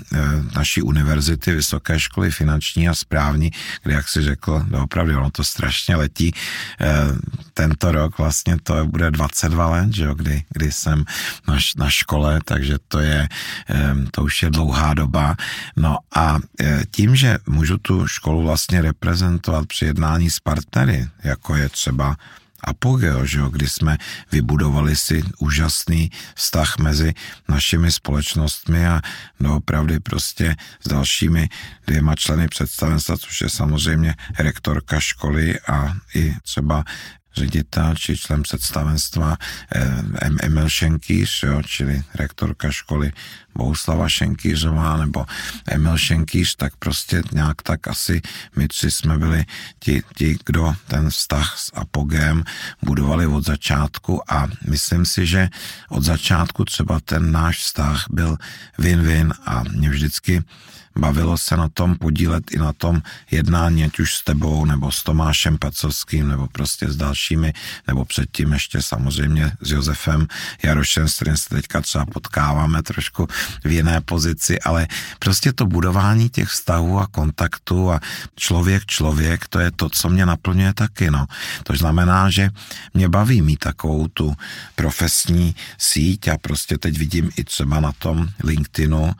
naší 0.56 0.82
univerzity, 0.82 1.54
vysoké 1.54 2.00
školy 2.00 2.30
finanční 2.30 2.88
a 2.88 2.94
správní, 2.94 3.50
kde, 3.82 3.94
jak 3.94 4.08
si 4.08 4.22
řekl, 4.22 4.66
opravdu 4.82 5.18
ono 5.18 5.30
to 5.30 5.44
strašně 5.44 5.96
letí, 5.96 6.34
e, 6.80 6.92
tento 7.54 7.92
rok 7.92 8.18
vlastně 8.18 8.56
to 8.62 8.86
bude 8.86 9.10
22 9.10 9.70
let, 9.70 9.94
že 9.94 10.04
jo? 10.04 10.14
Kdy, 10.14 10.42
kdy 10.48 10.72
jsem 10.72 11.04
na, 11.48 11.58
na 11.76 11.90
škole, 11.90 12.40
takže 12.44 12.76
to 12.88 12.98
je, 13.00 13.28
e, 13.70 13.94
to 14.10 14.22
už 14.22 14.42
je 14.42 14.50
dlouhá 14.50 14.94
doba. 14.94 15.36
No 15.76 15.98
a 16.16 16.38
tím, 16.90 17.16
že 17.16 17.38
můžu 17.46 17.78
tu 17.78 18.06
školu 18.06 18.42
vlastně 18.42 18.82
reprezentovat 18.82 19.66
při 19.66 19.84
jednání 19.84 20.30
s 20.30 20.40
partnery, 20.40 21.08
jako 21.24 21.56
je 21.56 21.68
třeba 21.68 22.16
apogeo, 22.64 23.26
že 23.26 23.38
jo, 23.38 23.48
kdy 23.48 23.68
jsme 23.68 23.98
vybudovali 24.32 24.96
si 24.96 25.22
úžasný 25.38 26.10
vztah 26.34 26.78
mezi 26.78 27.14
našimi 27.48 27.92
společnostmi 27.92 28.86
a 28.86 29.00
doopravdy 29.40 30.00
prostě 30.00 30.56
s 30.80 30.88
dalšími 30.88 31.48
dvěma 31.86 32.14
členy 32.14 32.48
představenstva, 32.48 33.16
což 33.16 33.40
je 33.40 33.50
samozřejmě 33.50 34.14
rektorka 34.38 35.00
školy 35.00 35.60
a 35.60 35.94
i 36.14 36.34
třeba 36.42 36.84
ředitel 37.36 37.94
či 37.94 38.16
člen 38.16 38.42
představenstva 38.42 39.36
eh, 39.74 40.04
Emil 40.42 40.68
Šenkýř, 40.68 41.42
jo, 41.42 41.62
čili 41.66 42.02
rektorka 42.14 42.70
školy 42.70 43.12
Bouslava 43.56 44.08
Šenkýřová 44.08 44.96
nebo 44.96 45.26
Emil 45.66 45.98
Šenkýř, 45.98 46.56
tak 46.56 46.76
prostě 46.76 47.22
nějak 47.32 47.62
tak 47.62 47.88
asi 47.88 48.22
my 48.56 48.68
tři 48.68 48.90
jsme 48.90 49.18
byli 49.18 49.44
ti, 49.78 50.02
ti 50.16 50.38
kdo 50.46 50.74
ten 50.88 51.10
vztah 51.10 51.58
s 51.58 51.72
Apogem 51.74 52.44
budovali 52.82 53.26
od 53.26 53.46
začátku. 53.46 54.32
A 54.32 54.48
myslím 54.68 55.06
si, 55.06 55.26
že 55.26 55.48
od 55.88 56.02
začátku 56.02 56.64
třeba 56.64 57.00
ten 57.00 57.32
náš 57.32 57.58
vztah 57.58 58.04
byl 58.10 58.36
win-win 58.78 59.32
a 59.46 59.62
mě 59.62 59.90
vždycky 59.90 60.44
bavilo 60.98 61.38
se 61.38 61.56
na 61.56 61.68
tom 61.68 61.96
podílet 61.96 62.50
i 62.50 62.58
na 62.58 62.72
tom 62.72 63.02
jednání, 63.30 63.84
ať 63.84 63.98
už 63.98 64.14
s 64.14 64.24
tebou, 64.24 64.64
nebo 64.64 64.92
s 64.92 65.02
Tomášem 65.02 65.58
Pacovským, 65.58 66.28
nebo 66.28 66.46
prostě 66.46 66.88
s 66.90 66.96
dalšími, 66.96 67.52
nebo 67.86 68.04
předtím 68.04 68.52
ještě 68.52 68.82
samozřejmě 68.82 69.52
s 69.60 69.70
Josefem 69.70 70.26
Jarošem, 70.62 71.08
s 71.08 71.14
kterým 71.14 71.36
se 71.36 71.48
teďka 71.48 71.80
třeba 71.80 72.06
potkáváme 72.06 72.82
trošku 72.82 73.28
v 73.64 73.70
jiné 73.70 74.00
pozici, 74.00 74.60
ale 74.60 74.86
prostě 75.18 75.52
to 75.52 75.66
budování 75.66 76.28
těch 76.28 76.48
vztahů 76.48 77.00
a 77.00 77.06
kontaktů 77.06 77.90
a 77.90 78.00
člověk 78.36 78.86
člověk, 78.86 79.48
to 79.48 79.58
je 79.58 79.70
to, 79.70 79.90
co 79.90 80.08
mě 80.08 80.26
naplňuje 80.26 80.74
taky, 80.74 81.10
no. 81.10 81.26
To 81.62 81.76
znamená, 81.76 82.30
že 82.30 82.50
mě 82.94 83.08
baví 83.08 83.42
mít 83.42 83.58
takovou 83.58 84.08
tu 84.08 84.34
profesní 84.74 85.54
síť 85.78 86.28
a 86.28 86.38
prostě 86.38 86.78
teď 86.78 86.98
vidím 86.98 87.30
i 87.36 87.44
třeba 87.44 87.80
na 87.80 87.92
tom 87.92 88.28
LinkedInu, 88.44 89.12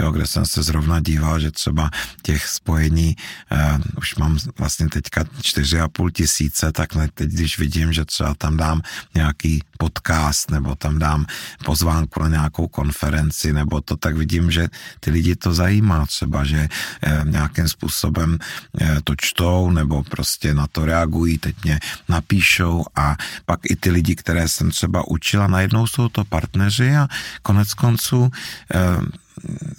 jo, 0.00 0.12
kde 0.12 0.26
jsem 0.26 0.46
se 0.46 0.62
zrovna 0.62 1.00
díval 1.00 1.38
že 1.40 1.50
třeba 1.50 1.90
těch 2.22 2.46
spojení 2.46 3.16
uh, 3.52 3.80
už 3.98 4.14
mám 4.14 4.38
vlastně 4.58 4.88
teďka 4.88 5.24
4,5 5.24 6.10
tisíce, 6.10 6.72
tak 6.72 6.94
ne, 6.94 7.08
teď 7.14 7.30
když 7.30 7.58
vidím, 7.58 7.92
že 7.92 8.04
třeba 8.04 8.34
tam 8.34 8.56
dám 8.56 8.82
nějaký 9.14 9.62
podcast 9.78 10.50
nebo 10.50 10.74
tam 10.74 10.98
dám 10.98 11.26
pozvánku 11.64 12.22
na 12.22 12.28
nějakou 12.28 12.68
konferenci 12.68 13.52
nebo 13.52 13.67
to, 13.84 13.96
tak 13.96 14.16
vidím, 14.16 14.50
že 14.50 14.68
ty 15.00 15.10
lidi 15.10 15.36
to 15.36 15.54
zajímá 15.54 16.06
třeba, 16.06 16.44
že 16.44 16.68
uh, 16.68 17.28
nějakým 17.28 17.68
způsobem 17.68 18.38
uh, 18.38 18.88
to 19.04 19.14
čtou 19.16 19.70
nebo 19.70 20.02
prostě 20.02 20.54
na 20.54 20.66
to 20.66 20.84
reagují, 20.84 21.38
teď 21.38 21.54
mě 21.64 21.80
napíšou 22.08 22.84
a 22.96 23.16
pak 23.46 23.60
i 23.70 23.76
ty 23.76 23.90
lidi, 23.90 24.14
které 24.14 24.48
jsem 24.48 24.70
třeba 24.70 25.08
učila, 25.08 25.46
najednou 25.46 25.86
jsou 25.86 26.08
to 26.08 26.24
partneři 26.24 26.96
a 26.96 27.08
konec 27.42 27.74
konců 27.74 28.30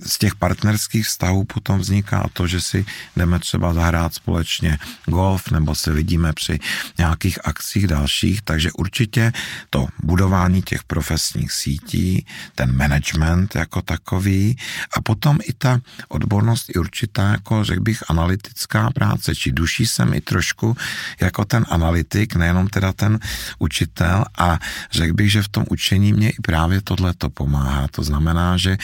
z 0.06 0.17
těch 0.17 0.36
partnerských 0.36 1.06
vztahů 1.06 1.43
potom 1.43 1.80
vzniká 1.80 2.30
to, 2.34 2.48
že 2.48 2.62
si 2.62 2.86
jdeme 3.15 3.39
třeba 3.39 3.74
zahrát 3.74 4.13
společně 4.13 4.78
golf 5.06 5.52
nebo 5.52 5.76
se 5.76 5.93
vidíme 5.93 6.34
při 6.34 6.60
nějakých 6.98 7.48
akcích 7.48 7.88
dalších, 7.88 8.41
takže 8.41 8.72
určitě 8.72 9.32
to 9.69 9.88
budování 10.04 10.62
těch 10.62 10.84
profesních 10.84 11.52
sítí, 11.52 12.26
ten 12.56 12.76
management 12.76 13.56
jako 13.56 13.82
takový 13.82 14.58
a 14.93 15.02
potom 15.02 15.38
i 15.43 15.54
ta 15.54 15.80
odbornost 16.08 16.69
i 16.69 16.74
určitá, 16.74 17.32
jako 17.32 17.63
řekl 17.63 17.82
bych, 17.82 18.04
analytická 18.10 18.89
práce, 18.91 19.36
či 19.36 19.52
duší 19.52 19.88
jsem 19.88 20.13
i 20.13 20.22
trošku 20.22 20.78
jako 21.22 21.45
ten 21.45 21.65
analytik, 21.69 22.36
nejenom 22.36 22.67
teda 22.67 22.93
ten 22.93 23.19
učitel 23.60 24.26
a 24.38 24.60
řekl 24.91 25.13
bych, 25.13 25.32
že 25.32 25.41
v 25.41 25.48
tom 25.48 25.65
učení 25.69 26.13
mě 26.13 26.30
i 26.30 26.41
právě 26.41 26.82
tohle 26.82 27.13
to 27.13 27.30
pomáhá. 27.30 27.88
To 27.91 28.04
znamená, 28.04 28.58
že 28.58 28.78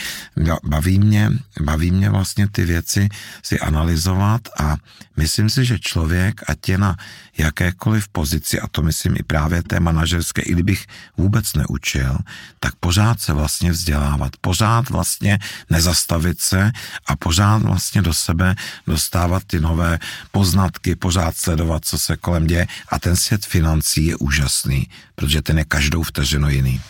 baví 0.66 0.98
mě, 0.98 1.30
baví 1.60 1.90
mě 1.90 2.10
vlastně 2.10 2.48
ty 2.48 2.64
věci 2.64 3.08
si 3.42 3.60
analyzovat 3.60 4.48
a 4.58 4.76
myslím 5.16 5.50
si, 5.50 5.64
že 5.64 5.78
člověk, 5.78 6.40
ať 6.50 6.68
je 6.68 6.78
na 6.78 6.96
jakékoliv 7.38 8.08
pozici, 8.08 8.60
a 8.60 8.66
to 8.66 8.82
myslím 8.82 9.16
i 9.16 9.22
právě 9.22 9.62
té 9.62 9.80
manažerské, 9.80 10.42
i 10.42 10.52
kdybych 10.52 10.86
vůbec 11.16 11.54
neučil, 11.54 12.18
tak 12.60 12.74
pořád 12.76 13.20
se 13.20 13.32
vlastně 13.32 13.70
vzdělávat, 13.70 14.32
pořád 14.40 14.90
vlastně 14.90 15.38
nezastavit 15.70 16.40
se 16.40 16.72
a 17.06 17.16
pořád 17.16 17.62
vlastně 17.62 18.02
do 18.02 18.14
sebe 18.14 18.54
dostávat 18.86 19.42
ty 19.46 19.60
nové 19.60 19.98
poznatky, 20.32 20.96
pořád 20.96 21.36
sledovat, 21.36 21.84
co 21.84 21.98
se 21.98 22.16
kolem 22.16 22.46
děje 22.46 22.66
a 22.88 22.98
ten 22.98 23.16
svět 23.16 23.46
financí 23.46 24.06
je 24.06 24.16
úžasný, 24.16 24.88
protože 25.14 25.42
ten 25.42 25.58
je 25.58 25.64
každou 25.64 26.02
vteřinu 26.02 26.48
jiný. 26.48 26.80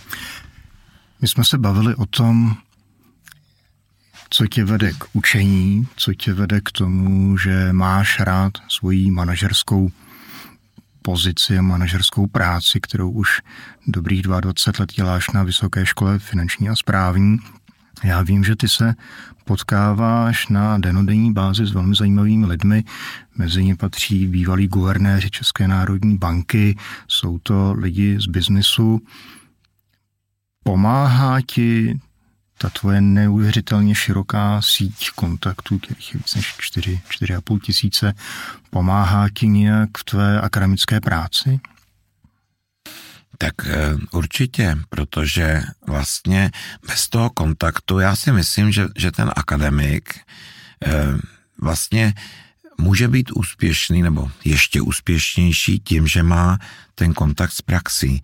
My 1.21 1.29
jsme 1.29 1.45
se 1.45 1.59
bavili 1.59 1.95
o 1.95 2.07
tom, 2.07 2.57
co 4.37 4.47
tě 4.47 4.65
vede 4.65 4.93
k 4.93 5.05
učení, 5.13 5.89
co 5.97 6.15
tě 6.15 6.33
vede 6.35 6.61
k 6.61 6.73
tomu, 6.73 7.39
že 7.39 7.73
máš 7.73 8.21
rád 8.21 8.53
svoji 8.69 9.11
manažerskou 9.11 9.91
pozici 11.03 11.59
a 11.59 11.63
manažerskou 11.63 12.27
práci, 12.27 12.81
kterou 12.81 13.11
už 13.11 13.41
dobrých 13.87 14.23
22 14.23 14.81
let 14.81 14.93
děláš 14.93 15.31
na 15.31 15.43
Vysoké 15.43 15.87
škole 15.87 16.19
finanční 16.19 16.69
a 16.69 16.77
správní. 16.77 17.39
Já 18.05 18.23
vím, 18.23 18.45
že 18.45 18.57
ty 18.57 18.69
se 18.69 18.95
potkáváš 19.45 20.49
na 20.49 20.79
denodenní 20.79 21.33
bázi 21.33 21.67
s 21.67 21.73
velmi 21.73 21.95
zajímavými 21.95 22.47
lidmi. 22.47 22.85
Mezi 23.37 23.65
ně 23.65 23.77
patří 23.77 24.27
bývalí 24.27 24.69
guvernéři 24.69 25.31
České 25.31 25.69
národní 25.69 26.19
banky, 26.19 26.77
jsou 27.09 27.39
to 27.39 27.75
lidi 27.79 28.21
z 28.21 28.27
biznisu. 28.27 29.01
Pomáhá 30.65 31.41
ti 31.41 32.01
ta 32.59 32.71
tvoje 32.71 33.01
neuvěřitelně 33.01 33.95
široká 33.95 34.63
síť 34.63 35.11
kontaktů, 35.11 35.79
kterých 35.79 36.15
je 36.15 36.19
víc 36.19 36.35
než 36.35 36.55
4, 36.59 37.01
4,5 37.11 37.61
tisíce, 37.61 38.15
pomáhá 38.71 39.29
ti 39.35 39.49
nějak 39.49 39.99
v 39.99 40.05
tvé 40.05 40.41
akademické 40.41 41.01
práci? 41.01 41.61
Tak 43.39 43.55
eh, 43.67 43.95
určitě, 44.13 44.79
protože 44.89 45.63
vlastně 45.87 46.51
bez 46.87 47.09
toho 47.09 47.31
kontaktu, 47.31 47.99
já 47.99 48.17
si 48.17 48.33
myslím, 48.33 48.73
že, 48.73 48.87
že 48.97 49.13
ten 49.13 49.33
akademik 49.37 50.15
eh, 50.87 50.93
vlastně 51.59 52.15
může 52.79 53.09
být 53.09 53.31
úspěšný 53.33 54.03
nebo 54.03 54.31
ještě 54.45 54.81
úspěšnější 54.81 55.81
tím, 55.81 56.07
že 56.07 56.23
má 56.23 56.59
ten 56.95 57.15
kontakt 57.15 57.53
s 57.53 57.63
praxí. 57.63 58.23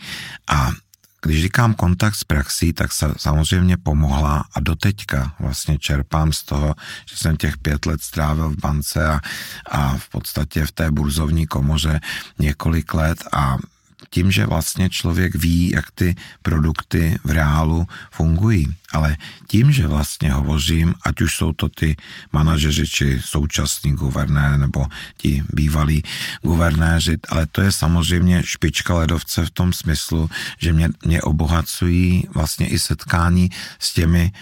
A 0.48 0.72
když 1.22 1.42
říkám 1.42 1.74
kontakt 1.74 2.14
s 2.14 2.24
praxí, 2.24 2.72
tak 2.72 2.92
se 2.92 3.14
samozřejmě 3.16 3.76
pomohla 3.76 4.44
a 4.54 4.60
doteďka 4.60 5.34
vlastně 5.38 5.78
čerpám 5.78 6.32
z 6.32 6.42
toho, 6.42 6.74
že 7.10 7.16
jsem 7.16 7.36
těch 7.36 7.58
pět 7.58 7.86
let 7.86 8.02
strávil 8.02 8.50
v 8.50 8.60
bance 8.60 9.06
a, 9.08 9.20
a 9.70 9.96
v 9.96 10.08
podstatě 10.08 10.66
v 10.66 10.72
té 10.72 10.90
burzovní 10.90 11.46
komoře 11.46 12.00
několik 12.38 12.94
let 12.94 13.18
a 13.32 13.56
tím, 14.10 14.32
že 14.32 14.46
vlastně 14.46 14.90
člověk 14.90 15.34
ví, 15.34 15.70
jak 15.70 15.90
ty 15.90 16.14
produkty 16.42 17.18
v 17.24 17.30
reálu 17.30 17.86
fungují. 18.10 18.74
Ale 18.92 19.16
tím, 19.46 19.72
že 19.72 19.86
vlastně 19.86 20.32
hovořím, 20.32 20.94
ať 21.04 21.20
už 21.20 21.36
jsou 21.36 21.52
to 21.52 21.68
ty 21.68 21.96
manažeři, 22.32 22.88
či 22.88 23.20
současní 23.24 23.92
guvernér, 23.92 24.58
nebo 24.58 24.86
ti 25.16 25.42
bývalí 25.52 26.02
guvernéři, 26.42 27.18
ale 27.28 27.46
to 27.46 27.60
je 27.60 27.72
samozřejmě 27.72 28.42
špička 28.44 28.94
ledovce 28.94 29.44
v 29.44 29.50
tom 29.50 29.72
smyslu, 29.72 30.30
že 30.58 30.72
mě, 30.72 30.88
mě 31.04 31.22
obohacují 31.22 32.28
vlastně 32.34 32.68
i 32.68 32.78
setkání 32.78 33.50
s 33.78 33.94
těmi 33.94 34.32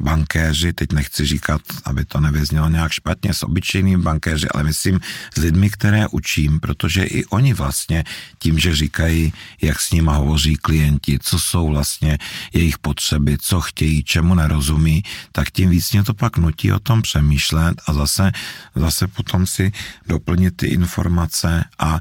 bankéři, 0.00 0.72
teď 0.72 0.92
nechci 0.92 1.26
říkat, 1.26 1.62
aby 1.84 2.04
to 2.04 2.20
nevyznělo 2.20 2.68
nějak 2.68 2.92
špatně, 2.92 3.34
s 3.34 3.42
obyčejnými 3.42 4.02
bankéři, 4.02 4.48
ale 4.48 4.64
myslím 4.64 5.00
s 5.34 5.36
lidmi, 5.36 5.70
které 5.70 6.08
učím, 6.08 6.60
protože 6.60 7.04
i 7.04 7.24
oni 7.24 7.54
vlastně 7.54 8.04
tím, 8.38 8.58
že 8.58 8.76
říkají, 8.76 9.32
jak 9.62 9.80
s 9.80 9.90
nima 9.90 10.16
hovoří 10.16 10.56
klienti, 10.56 11.18
co 11.22 11.38
jsou 11.38 11.68
vlastně 11.68 12.18
jejich 12.52 12.78
potřeby, 12.78 13.36
co 13.40 13.60
chtějí, 13.60 14.04
čemu 14.04 14.34
nerozumí, 14.34 15.02
tak 15.32 15.50
tím 15.50 15.70
víc 15.70 15.92
mě 15.92 16.02
to 16.02 16.14
pak 16.14 16.36
nutí 16.36 16.72
o 16.72 16.78
tom 16.78 17.02
přemýšlet 17.02 17.82
a 17.86 17.92
zase, 17.92 18.32
zase 18.74 19.06
potom 19.06 19.46
si 19.46 19.72
doplnit 20.06 20.56
ty 20.56 20.66
informace 20.66 21.64
a 21.78 22.00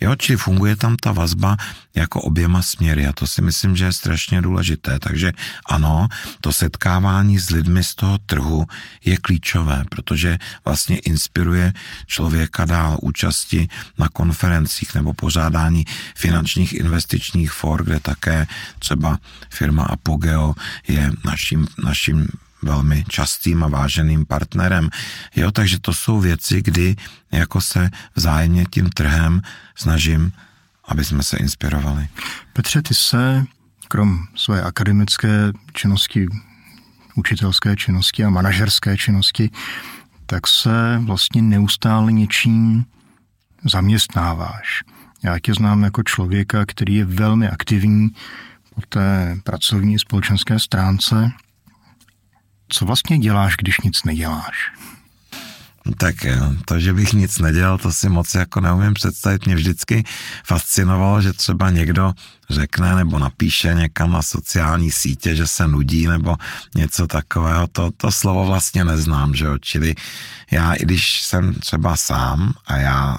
Jo, 0.00 0.16
či 0.16 0.36
funguje 0.36 0.76
tam 0.76 0.96
ta 0.96 1.12
vazba 1.12 1.56
jako 1.94 2.20
oběma 2.20 2.62
směry 2.62 3.06
a 3.06 3.12
to 3.12 3.26
si 3.26 3.42
myslím, 3.42 3.76
že 3.76 3.84
je 3.84 3.92
strašně 3.92 4.42
důležité. 4.42 4.98
Takže 4.98 5.32
ano, 5.66 6.08
to 6.40 6.52
setkávání 6.52 7.38
s 7.38 7.50
lidmi 7.50 7.84
z 7.84 7.94
toho 7.94 8.18
trhu 8.18 8.66
je 9.04 9.16
klíčové, 9.16 9.84
protože 9.90 10.38
vlastně 10.64 10.98
inspiruje 10.98 11.72
člověka 12.06 12.64
dál 12.64 12.98
účasti 13.02 13.68
na 13.98 14.08
konferencích 14.08 14.94
nebo 14.94 15.14
pořádání 15.14 15.84
finančních 16.14 16.72
investičních 16.72 17.52
for, 17.52 17.84
kde 17.84 18.00
také 18.00 18.46
třeba 18.78 19.18
firma 19.50 19.82
Apogeo 19.84 20.54
je 20.88 21.12
naším, 21.24 21.66
naším 21.84 22.28
velmi 22.62 23.04
častým 23.08 23.64
a 23.64 23.68
váženým 23.68 24.26
partnerem. 24.26 24.90
Jo, 25.36 25.50
takže 25.50 25.78
to 25.78 25.92
jsou 25.94 26.20
věci, 26.20 26.62
kdy 26.62 26.96
jako 27.32 27.60
se 27.60 27.90
vzájemně 28.14 28.64
tím 28.70 28.90
trhem 28.90 29.42
snažím, 29.74 30.32
aby 30.84 31.04
jsme 31.04 31.22
se 31.22 31.36
inspirovali. 31.36 32.08
Petře, 32.52 32.82
ty 32.82 32.94
se 32.94 33.44
krom 33.88 34.18
své 34.34 34.62
akademické 34.62 35.52
činnosti, 35.72 36.26
učitelské 37.14 37.76
činnosti 37.76 38.24
a 38.24 38.30
manažerské 38.30 38.96
činnosti, 38.96 39.50
tak 40.26 40.46
se 40.46 41.00
vlastně 41.04 41.42
neustále 41.42 42.12
něčím 42.12 42.84
zaměstnáváš. 43.64 44.82
Já 45.22 45.38
tě 45.38 45.54
znám 45.54 45.82
jako 45.82 46.02
člověka, 46.02 46.66
který 46.66 46.94
je 46.94 47.04
velmi 47.04 47.48
aktivní 47.48 48.10
po 48.74 48.80
té 48.88 49.36
pracovní 49.44 49.98
společenské 49.98 50.58
stránce 50.58 51.32
co 52.68 52.84
vlastně 52.84 53.18
děláš, 53.18 53.56
když 53.56 53.80
nic 53.80 54.04
neděláš? 54.04 54.72
Tak 55.96 56.24
eh, 56.24 56.40
to, 56.64 56.78
že 56.78 56.92
bych 56.92 57.12
nic 57.12 57.38
nedělal, 57.38 57.78
to 57.78 57.92
si 57.92 58.08
moc 58.08 58.34
jako 58.34 58.60
neumím 58.60 58.94
představit. 58.94 59.46
Mě 59.46 59.54
vždycky 59.54 60.04
fascinovalo, 60.44 61.22
že 61.22 61.32
třeba 61.32 61.70
někdo 61.70 62.12
řekne 62.50 62.94
nebo 62.94 63.18
napíše 63.18 63.74
někam 63.74 64.12
na 64.12 64.22
sociální 64.22 64.90
sítě, 64.90 65.34
že 65.34 65.46
se 65.46 65.68
nudí 65.68 66.06
nebo 66.06 66.36
něco 66.74 67.06
takového. 67.06 67.66
To, 67.66 67.90
to 67.96 68.12
slovo 68.12 68.46
vlastně 68.46 68.84
neznám, 68.84 69.34
že 69.34 69.44
jo? 69.44 69.58
Čili 69.58 69.94
já, 70.50 70.72
i 70.72 70.82
když 70.82 71.22
jsem 71.22 71.54
třeba 71.54 71.96
sám 71.96 72.52
a 72.66 72.76
já 72.76 73.18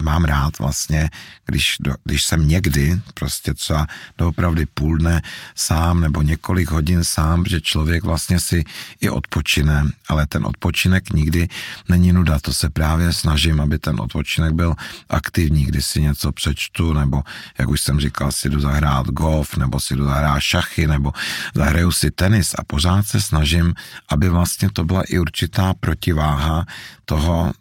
mám 0.00 0.24
rád 0.24 0.58
vlastně, 0.58 1.10
když, 1.46 1.76
do, 1.80 1.94
když 2.04 2.22
jsem 2.22 2.48
někdy 2.48 3.00
prostě 3.14 3.54
třeba 3.54 3.86
doopravdy 4.18 4.66
půl 4.66 4.98
dne 4.98 5.22
sám 5.54 6.00
nebo 6.00 6.22
několik 6.22 6.70
hodin 6.70 7.04
sám, 7.04 7.44
že 7.44 7.60
člověk 7.60 8.04
vlastně 8.04 8.40
si 8.40 8.64
i 9.00 9.10
odpočine, 9.10 9.84
ale 10.08 10.26
ten 10.26 10.46
odpočinek 10.46 11.12
nikdy 11.12 11.48
není 11.88 12.12
nuda. 12.12 12.38
To 12.38 12.54
se 12.54 12.70
právě 12.70 13.12
snažím, 13.12 13.60
aby 13.60 13.78
ten 13.78 14.00
odpočinek 14.00 14.52
byl 14.52 14.74
aktivní, 15.08 15.64
když 15.64 15.84
si 15.86 16.02
něco 16.02 16.32
přečtu, 16.32 16.92
nebo 16.92 17.22
jak 17.58 17.68
už 17.68 17.80
jsem 17.80 18.00
říkal, 18.00 18.32
si 18.32 18.50
jdu 18.50 18.60
zahrát 18.60 19.06
golf, 19.06 19.56
nebo 19.56 19.80
si 19.80 19.96
jdu 19.96 20.04
zahrát 20.04 20.40
šachy, 20.40 20.86
nebo 20.86 21.12
zahraju 21.54 21.92
si 21.92 22.10
tenis 22.10 22.54
a 22.58 22.64
pořád 22.64 23.06
se 23.06 23.20
snažím, 23.20 23.74
aby 24.08 24.28
vlastně 24.28 24.70
to 24.70 24.84
byla 24.84 25.02
i 25.02 25.18
určitá 25.18 25.74
protiváha 25.80 26.66
toho, 27.10 27.52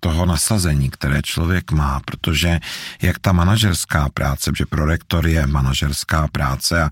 toho 0.00 0.26
nasazení, 0.26 0.90
které 0.90 1.22
člověk 1.22 1.72
má, 1.72 2.00
protože 2.00 2.60
jak 3.02 3.18
ta 3.18 3.32
manažerská 3.32 4.08
práce, 4.08 4.52
protože 4.52 4.66
pro 4.66 4.86
rektor 4.86 5.26
je 5.26 5.46
manažerská 5.46 6.28
práce 6.28 6.82
a 6.82 6.88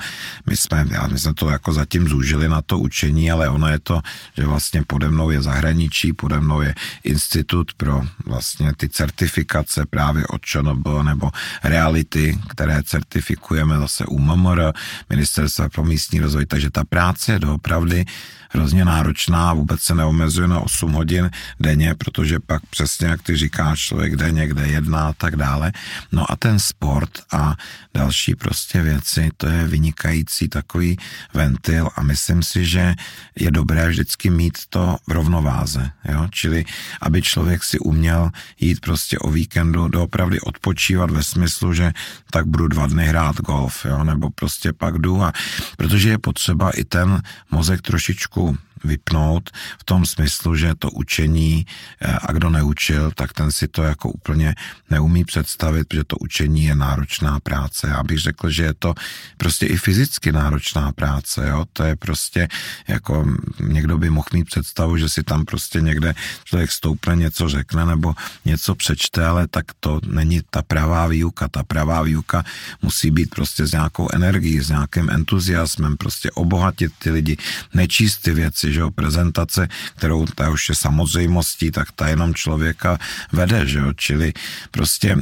my 0.47 0.57
jsme, 0.57 0.87
já, 0.91 1.07
my 1.07 1.19
jsme 1.19 1.35
to 1.35 1.49
jako 1.49 1.73
zatím 1.73 2.09
zúžili 2.09 2.49
na 2.49 2.63
to 2.63 2.79
učení, 2.79 3.31
ale 3.31 3.49
ono 3.49 3.69
je 3.69 3.79
to, 3.79 4.01
že 4.37 4.45
vlastně 4.45 4.83
pode 4.85 5.09
mnou 5.09 5.31
je 5.31 5.43
zahraničí, 5.43 6.13
pode 6.13 6.41
mnou 6.41 6.61
je 6.61 6.75
institut 7.05 7.73
pro 7.75 8.03
vlastně 8.27 8.73
ty 8.77 8.89
certifikace 8.89 9.87
právě 9.87 10.27
od 10.27 10.45
ČNB 10.45 10.87
nebo 11.03 11.31
reality, 11.63 12.39
které 12.49 12.83
certifikujeme 12.83 13.79
zase 13.79 14.05
u 14.05 14.19
MMR, 14.19 14.73
Ministerstva 15.09 15.69
pro 15.69 15.85
místní 15.85 16.21
rozvoj, 16.21 16.47
takže 16.47 16.71
ta 16.71 16.85
práce 16.85 17.33
je 17.33 17.39
doopravdy 17.39 18.05
hrozně 18.55 18.85
náročná, 18.85 19.53
vůbec 19.53 19.81
se 19.81 19.95
neomezuje 19.95 20.49
na 20.49 20.61
8 20.61 20.93
hodin 20.93 21.31
denně, 21.61 21.95
protože 21.95 22.41
pak 22.41 22.67
přesně, 22.67 23.07
jak 23.07 23.23
ty 23.23 23.37
říkáš, 23.37 23.81
člověk 23.81 24.17
jde 24.17 24.33
někde 24.33 24.67
jedná 24.67 25.09
a 25.09 25.13
tak 25.13 25.37
dále. 25.37 25.73
No 26.13 26.31
a 26.31 26.37
ten 26.37 26.59
sport 26.59 27.11
a 27.33 27.55
další 27.95 28.35
prostě 28.35 28.83
věci, 28.83 29.31
to 29.37 29.47
je 29.47 29.67
vynikající 29.67 30.49
takový 30.49 30.97
ventil 31.35 31.89
a 31.97 32.03
myslím 32.03 32.43
si, 32.43 32.65
že 32.65 32.95
je 33.37 33.51
dobré 33.51 33.89
vždycky 33.89 34.31
mít 34.31 34.59
to 34.69 34.97
v 35.09 35.13
rovnováze, 35.13 35.91
jo? 36.05 36.29
čili 36.31 36.65
aby 37.01 37.23
člověk 37.23 37.65
si 37.65 37.79
uměl 37.79 38.31
jít 38.61 38.81
prostě 38.81 39.19
o 39.19 39.31
víkendu 39.31 39.89
doopravdy 39.89 40.41
odpočívat 40.41 41.11
ve 41.11 41.23
smyslu, 41.23 41.75
že 41.75 41.93
tak 42.31 42.47
budu 42.47 42.69
dva 42.69 42.87
dny 42.87 43.07
hrát 43.07 43.37
golf, 43.37 43.85
jo? 43.85 44.05
nebo 44.05 44.31
prostě 44.31 44.73
pak 44.73 44.99
jdu 44.99 45.23
a 45.23 45.33
protože 45.77 46.11
je 46.11 46.19
potřeba 46.19 46.71
i 46.71 46.85
ten 46.85 47.23
mozek 47.51 47.83
trošičku 47.83 48.44
vypnout 48.85 49.51
v 49.81 49.85
tom 49.85 50.07
smyslu, 50.07 50.57
že 50.57 50.75
to 50.79 50.91
učení 50.91 51.67
eh, 52.01 52.19
a 52.23 52.33
kdo 52.33 52.51
neučil, 52.51 53.11
tak 53.15 53.33
ten 53.33 53.53
si 53.53 53.69
to 53.69 53.83
jako 53.83 54.09
úplně 54.09 54.55
neumí 54.91 55.25
představit, 55.25 55.89
protože 55.89 56.05
to 56.05 56.17
učení 56.17 56.65
je 56.65 56.75
náročná 56.75 57.41
práce. 57.41 57.89
Já 57.89 58.03
bych 58.03 58.19
řekl, 58.19 58.51
že 58.51 58.63
je 58.63 58.75
to 58.75 58.95
prostě 59.37 59.67
i 59.67 59.77
fyzicky 59.77 60.33
náročná 60.33 60.93
práce, 60.93 61.49
jo? 61.49 61.65
to 61.73 61.83
je 61.83 61.97
prostě 61.97 62.49
jako 62.89 63.25
někdo 63.61 63.99
by 63.99 64.11
mohl 64.11 64.29
mít 64.33 64.45
představu, 64.45 64.97
že 64.97 65.09
si 65.09 65.23
tam 65.23 65.45
prostě 65.45 65.81
někde 65.81 66.15
člověk 66.45 66.71
stoupne, 66.71 67.17
něco 67.17 67.49
řekne 67.49 67.87
nebo 67.87 68.15
něco 68.45 68.75
přečte, 68.75 69.27
ale 69.27 69.49
tak 69.49 69.65
to 69.81 70.01
není 70.07 70.41
ta 70.51 70.63
pravá 70.63 71.07
výuka. 71.07 71.49
Ta 71.49 71.63
pravá 71.63 72.03
výuka 72.03 72.45
musí 72.83 73.11
být 73.11 73.31
prostě 73.31 73.67
s 73.67 73.73
nějakou 73.73 74.09
energií, 74.13 74.61
s 74.61 74.69
nějakým 74.69 75.11
entuziasmem, 75.11 75.97
prostě 75.97 76.31
obohatit 76.31 76.93
ty 76.99 77.11
lidi, 77.11 77.37
nečíst 77.75 78.23
ty 78.23 78.31
věci, 78.35 78.73
že 78.75 78.81
jo, 78.81 78.91
prezentace, 78.91 79.69
kterou 79.97 80.27
ta 80.27 80.51
už 80.51 80.69
je 80.69 80.75
samozřejmostí, 80.75 81.71
tak 81.71 81.93
ta 81.93 82.09
jenom 82.09 82.35
člověka 82.35 82.99
vede, 83.33 83.67
že 83.67 83.79
jo, 83.79 83.93
čili 83.97 84.33
prostě 84.71 85.11
e, 85.13 85.21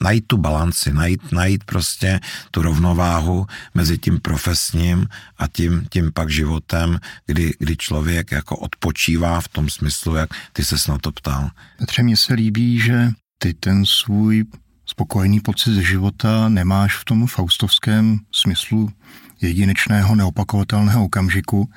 najít 0.00 0.26
tu 0.26 0.36
balanci, 0.36 0.92
najít, 0.92 1.32
najít 1.32 1.64
prostě 1.64 2.20
tu 2.50 2.62
rovnováhu 2.62 3.46
mezi 3.74 3.98
tím 3.98 4.20
profesním 4.20 5.08
a 5.38 5.48
tím, 5.48 5.86
tím 5.90 6.12
pak 6.12 6.30
životem, 6.30 6.98
kdy, 7.26 7.52
kdy 7.58 7.76
člověk 7.76 8.32
jako 8.32 8.56
odpočívá 8.56 9.40
v 9.40 9.48
tom 9.48 9.70
smyslu, 9.70 10.14
jak 10.14 10.30
ty 10.52 10.64
se 10.64 10.76
na 10.88 10.98
to 10.98 11.12
ptal. 11.12 11.50
Petře, 11.78 12.02
mně 12.02 12.16
se 12.16 12.34
líbí, 12.34 12.80
že 12.80 13.10
ty 13.38 13.54
ten 13.54 13.86
svůj 13.86 14.44
spokojený 14.86 15.40
pocit 15.40 15.74
ze 15.74 15.82
života 15.82 16.48
nemáš 16.48 16.96
v 16.96 17.04
tom 17.04 17.26
faustovském 17.26 18.18
smyslu 18.32 18.92
jedinečného, 19.46 20.14
neopakovatelného 20.14 21.04
okamžiku, 21.04 21.70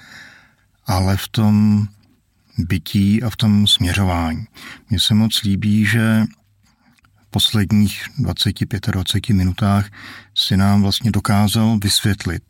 ale 0.85 1.17
v 1.17 1.27
tom 1.27 1.87
bytí 2.57 3.23
a 3.23 3.29
v 3.29 3.35
tom 3.35 3.67
směřování. 3.67 4.45
Mně 4.89 4.99
se 4.99 5.13
moc 5.13 5.43
líbí, 5.43 5.85
že 5.85 6.25
v 7.21 7.29
posledních 7.29 8.05
25-20 8.19 9.35
minutách 9.35 9.89
si 10.35 10.57
nám 10.57 10.81
vlastně 10.81 11.11
dokázal 11.11 11.77
vysvětlit, 11.83 12.43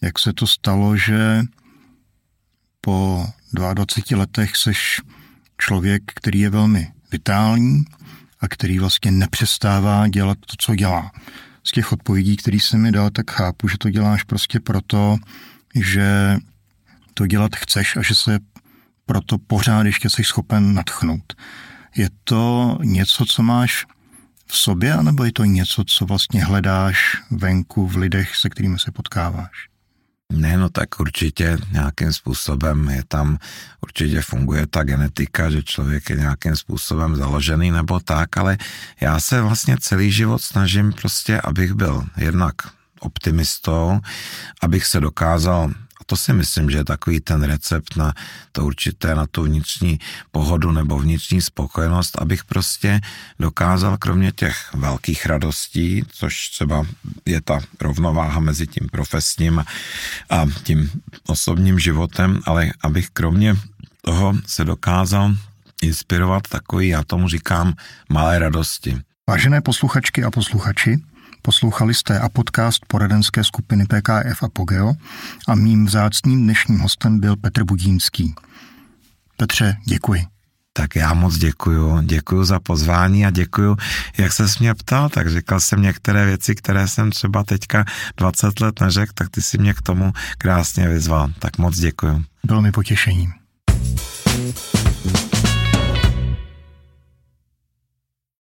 jak 0.00 0.18
se 0.18 0.32
to 0.32 0.46
stalo, 0.46 0.96
že 0.96 1.42
po 2.80 3.26
22 3.52 4.18
letech 4.18 4.56
seš 4.56 5.00
člověk, 5.58 6.02
který 6.14 6.40
je 6.40 6.50
velmi 6.50 6.92
vitální 7.12 7.84
a 8.40 8.48
který 8.48 8.78
vlastně 8.78 9.10
nepřestává 9.10 10.08
dělat 10.08 10.38
to, 10.38 10.54
co 10.58 10.74
dělá. 10.74 11.10
Z 11.64 11.70
těch 11.70 11.92
odpovědí, 11.92 12.36
které 12.36 12.56
jsem 12.56 12.80
mi 12.80 12.92
dal, 12.92 13.10
tak 13.10 13.30
chápu, 13.30 13.68
že 13.68 13.78
to 13.78 13.90
děláš 13.90 14.22
prostě 14.22 14.60
proto, 14.60 15.16
že 15.74 16.36
to 17.14 17.26
dělat 17.26 17.56
chceš 17.56 17.96
a 17.96 18.02
že 18.02 18.14
se 18.14 18.38
proto 19.06 19.38
pořád 19.38 19.86
ještě 19.86 20.10
jsi 20.10 20.24
schopen 20.24 20.74
natchnout. 20.74 21.34
Je 21.96 22.08
to 22.24 22.78
něco, 22.82 23.24
co 23.24 23.42
máš 23.42 23.86
v 24.46 24.56
sobě, 24.56 24.92
anebo 24.92 25.24
je 25.24 25.32
to 25.32 25.44
něco, 25.44 25.84
co 25.84 26.06
vlastně 26.06 26.44
hledáš 26.44 27.22
venku 27.30 27.86
v 27.86 27.96
lidech, 27.96 28.36
se 28.36 28.48
kterými 28.48 28.78
se 28.78 28.92
potkáváš? 28.92 29.73
Ne, 30.32 30.56
no 30.56 30.68
tak 30.68 31.00
určitě 31.00 31.58
nějakým 31.72 32.12
způsobem 32.12 32.88
je 32.88 33.02
tam, 33.08 33.38
určitě 33.80 34.20
funguje 34.20 34.66
ta 34.66 34.84
genetika, 34.84 35.50
že 35.50 35.62
člověk 35.62 36.10
je 36.10 36.16
nějakým 36.16 36.56
způsobem 36.56 37.16
založený 37.16 37.70
nebo 37.70 38.00
tak, 38.00 38.36
ale 38.36 38.58
já 39.00 39.20
se 39.20 39.40
vlastně 39.40 39.76
celý 39.80 40.12
život 40.12 40.42
snažím 40.42 40.92
prostě, 40.92 41.40
abych 41.40 41.72
byl 41.72 42.04
jednak 42.16 42.54
optimistou, 43.00 44.00
abych 44.62 44.86
se 44.86 45.00
dokázal 45.00 45.70
to 46.06 46.16
si 46.16 46.32
myslím, 46.32 46.70
že 46.70 46.78
je 46.78 46.84
takový 46.84 47.20
ten 47.20 47.42
recept 47.42 47.96
na 47.96 48.14
to 48.52 48.64
určité, 48.64 49.14
na 49.14 49.26
tu 49.26 49.42
vnitřní 49.42 49.98
pohodu 50.32 50.72
nebo 50.72 50.98
vnitřní 50.98 51.40
spokojenost, 51.40 52.22
abych 52.22 52.44
prostě 52.44 53.00
dokázal 53.38 53.96
kromě 53.96 54.32
těch 54.32 54.74
velkých 54.74 55.26
radostí, 55.26 56.04
což 56.12 56.48
třeba 56.48 56.86
je 57.26 57.40
ta 57.40 57.60
rovnováha 57.80 58.40
mezi 58.40 58.66
tím 58.66 58.88
profesním 58.92 59.64
a 60.30 60.46
tím 60.62 60.90
osobním 61.26 61.78
životem, 61.78 62.40
ale 62.44 62.70
abych 62.82 63.10
kromě 63.10 63.56
toho 64.02 64.34
se 64.46 64.64
dokázal 64.64 65.34
inspirovat 65.82 66.48
takový, 66.48 66.88
já 66.88 67.04
tomu 67.04 67.28
říkám, 67.28 67.74
malé 68.08 68.38
radosti. 68.38 69.00
Vážené 69.28 69.60
posluchačky 69.60 70.24
a 70.24 70.30
posluchači, 70.30 71.02
poslouchali 71.44 71.94
jste 71.94 72.18
a 72.18 72.28
podcast 72.28 72.86
poradenské 72.86 73.44
skupiny 73.44 73.86
PKF 73.86 74.42
a 74.42 74.48
Pogeo 74.52 74.94
a 75.48 75.54
mým 75.54 75.86
vzácným 75.86 76.42
dnešním 76.42 76.78
hostem 76.78 77.20
byl 77.20 77.36
Petr 77.36 77.64
Budínský. 77.64 78.34
Petře, 79.36 79.76
děkuji. 79.84 80.26
Tak 80.72 80.96
já 80.96 81.14
moc 81.14 81.36
děkuju, 81.36 82.00
děkuju 82.02 82.44
za 82.44 82.60
pozvání 82.60 83.26
a 83.26 83.30
děkuju, 83.30 83.76
jak 84.18 84.32
se 84.32 84.46
mě 84.60 84.74
ptal, 84.74 85.08
tak 85.08 85.30
říkal 85.30 85.60
jsem 85.60 85.82
některé 85.82 86.26
věci, 86.26 86.54
které 86.54 86.88
jsem 86.88 87.10
třeba 87.10 87.44
teďka 87.44 87.84
20 88.16 88.60
let 88.60 88.80
neřekl, 88.80 89.12
tak 89.14 89.30
ty 89.30 89.42
si 89.42 89.58
mě 89.58 89.74
k 89.74 89.82
tomu 89.82 90.12
krásně 90.38 90.88
vyzval. 90.88 91.28
Tak 91.38 91.58
moc 91.58 91.78
děkuju. 91.78 92.24
Bylo 92.46 92.62
mi 92.62 92.72
potěšením. 92.72 93.32